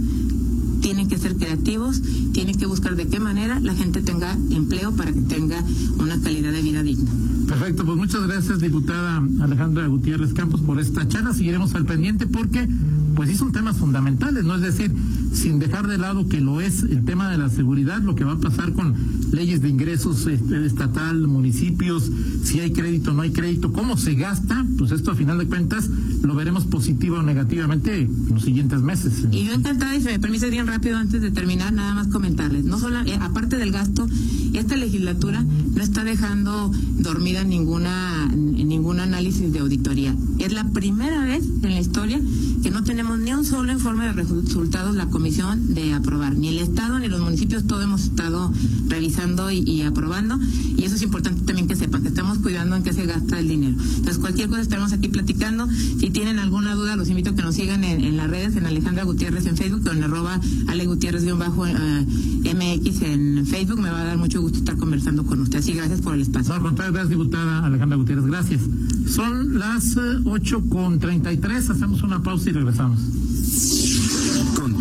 tienen 0.80 1.08
que 1.08 1.18
ser 1.18 1.36
creativos, 1.36 2.00
tienen 2.32 2.56
que 2.56 2.66
buscar 2.66 2.96
de 2.96 3.06
qué 3.06 3.20
manera 3.20 3.60
la 3.60 3.74
gente 3.74 4.00
tenga 4.02 4.32
empleo 4.50 4.92
para 4.92 5.12
que 5.12 5.20
tenga 5.20 5.62
una 5.98 6.20
calidad 6.20 6.52
de 6.52 6.62
vida 6.62 6.82
digna. 6.82 7.10
Perfecto, 7.46 7.84
pues 7.84 7.96
muchas 7.96 8.26
gracias, 8.26 8.60
diputada 8.60 9.22
Alejandra 9.40 9.86
Gutiérrez 9.86 10.32
Campos, 10.32 10.60
por 10.60 10.80
esta 10.80 11.06
charla. 11.08 11.34
Seguiremos 11.34 11.74
al 11.74 11.84
pendiente 11.84 12.26
porque, 12.26 12.68
pues 13.14 13.28
sí 13.28 13.36
son 13.36 13.52
temas 13.52 13.76
fundamentales, 13.76 14.44
¿no? 14.44 14.54
Es 14.54 14.62
decir, 14.62 14.94
sin 15.32 15.58
dejar 15.58 15.86
de 15.86 15.98
lado 15.98 16.28
que 16.28 16.40
lo 16.40 16.60
es 16.60 16.82
el 16.82 17.04
tema 17.04 17.30
de 17.30 17.38
la 17.38 17.48
seguridad, 17.48 18.02
lo 18.02 18.14
que 18.14 18.24
va 18.24 18.32
a 18.32 18.38
pasar 18.38 18.72
con 18.72 18.94
leyes 19.32 19.62
de 19.62 19.68
ingresos 19.68 20.26
este, 20.26 20.64
estatal, 20.66 21.26
municipios, 21.28 22.10
si 22.44 22.60
hay 22.60 22.72
crédito 22.72 23.12
no 23.12 23.22
hay 23.22 23.30
crédito, 23.30 23.72
cómo 23.72 23.96
se 23.96 24.14
gasta, 24.14 24.64
pues 24.78 24.90
esto 24.92 25.12
a 25.12 25.14
final 25.14 25.38
de 25.38 25.46
cuentas 25.46 25.88
lo 26.22 26.34
veremos 26.34 26.64
positivo 26.64 27.16
o 27.16 27.22
negativamente 27.22 28.02
en 28.02 28.28
los 28.30 28.42
siguientes 28.42 28.80
meses. 28.80 29.26
Y 29.30 29.44
yo 29.44 29.52
encantada, 29.52 29.96
y 29.96 30.02
se 30.02 30.10
me 30.10 30.18
permite 30.18 30.50
bien 30.50 30.66
rápido 30.66 30.96
antes 30.96 31.20
de 31.20 31.30
terminar, 31.30 31.72
nada 31.72 31.94
más 31.94 32.08
comentarles. 32.08 32.64
No 32.64 32.78
solo, 32.78 33.00
eh, 33.00 33.18
aparte 33.20 33.56
del 33.56 33.72
gasto, 33.72 34.06
esta 34.52 34.76
legislatura 34.76 35.42
no 35.42 35.82
está 35.82 36.04
dejando 36.04 36.70
dormida 36.98 37.44
ninguna, 37.44 38.26
ningún 38.28 39.00
análisis 39.00 39.52
de 39.52 39.60
auditoría. 39.60 40.14
Es 40.38 40.52
la 40.52 40.64
primera 40.64 41.24
vez 41.24 41.44
en 41.62 41.70
la 41.70 41.80
historia 41.80 42.20
que 42.62 42.70
no 42.70 42.84
tenemos 42.84 43.18
ni 43.18 43.32
un 43.32 43.44
solo 43.44 43.72
informe 43.72 44.06
de 44.06 44.12
resultados 44.12 44.94
la 44.94 45.06
comisión 45.20 45.74
de 45.74 45.92
aprobar. 45.92 46.34
Ni 46.34 46.48
el 46.48 46.60
Estado 46.60 46.98
ni 46.98 47.06
los 47.06 47.20
municipios, 47.20 47.66
todo 47.66 47.82
hemos 47.82 48.04
estado 48.04 48.50
revisando 48.88 49.50
y, 49.50 49.82
aprobando. 49.82 50.38
Y 50.78 50.84
eso 50.84 50.94
es 50.94 51.02
importante 51.02 51.44
también 51.44 51.68
que 51.68 51.76
sepan, 51.76 52.00
que 52.00 52.08
estamos 52.08 52.38
cuidando 52.38 52.74
en 52.74 52.82
qué 52.82 52.94
se 52.94 53.04
gasta 53.04 53.38
el 53.38 53.46
dinero. 53.46 53.76
Entonces, 53.96 54.16
cualquier 54.16 54.48
cosa 54.48 54.62
estaremos 54.62 54.94
aquí 54.94 55.08
platicando. 55.08 55.68
Si 55.98 56.08
tienen 56.08 56.38
alguna 56.38 56.74
duda, 56.74 56.96
los 56.96 57.10
invito 57.10 57.32
a 57.32 57.34
que 57.34 57.42
nos 57.42 57.54
sigan 57.54 57.84
en, 57.84 58.16
las 58.16 58.30
redes, 58.30 58.56
en 58.56 58.64
Alejandra 58.64 59.04
Gutiérrez 59.04 59.44
en 59.44 59.58
Facebook, 59.58 59.82
o 59.86 59.90
en 59.90 60.02
arroba 60.02 60.40
Ale 60.68 60.86
Gutiérrez-MX 60.86 63.02
en 63.02 63.46
Facebook. 63.46 63.78
Me 63.78 63.90
va 63.90 64.00
a 64.00 64.04
dar 64.04 64.16
mucho 64.16 64.40
gusto 64.40 64.56
estar 64.56 64.78
conversando 64.78 65.26
con 65.26 65.38
usted. 65.42 65.58
Así, 65.58 65.74
gracias 65.74 66.00
por 66.00 66.14
el 66.14 66.22
espacio. 66.22 66.58
No, 66.58 66.74
gracias, 66.74 67.10
diputada 67.10 67.66
Alejandra 67.66 67.98
Gutiérrez. 67.98 68.24
Gracias. 68.24 68.62
Son 69.06 69.58
las 69.58 69.98
ocho 70.24 70.64
con 70.66 70.98
treinta 70.98 71.30
y 71.30 71.36
tres. 71.36 71.68
Hacemos 71.68 72.02
una 72.02 72.22
pausa 72.22 72.48
y 72.48 72.54
regresamos. 72.54 73.00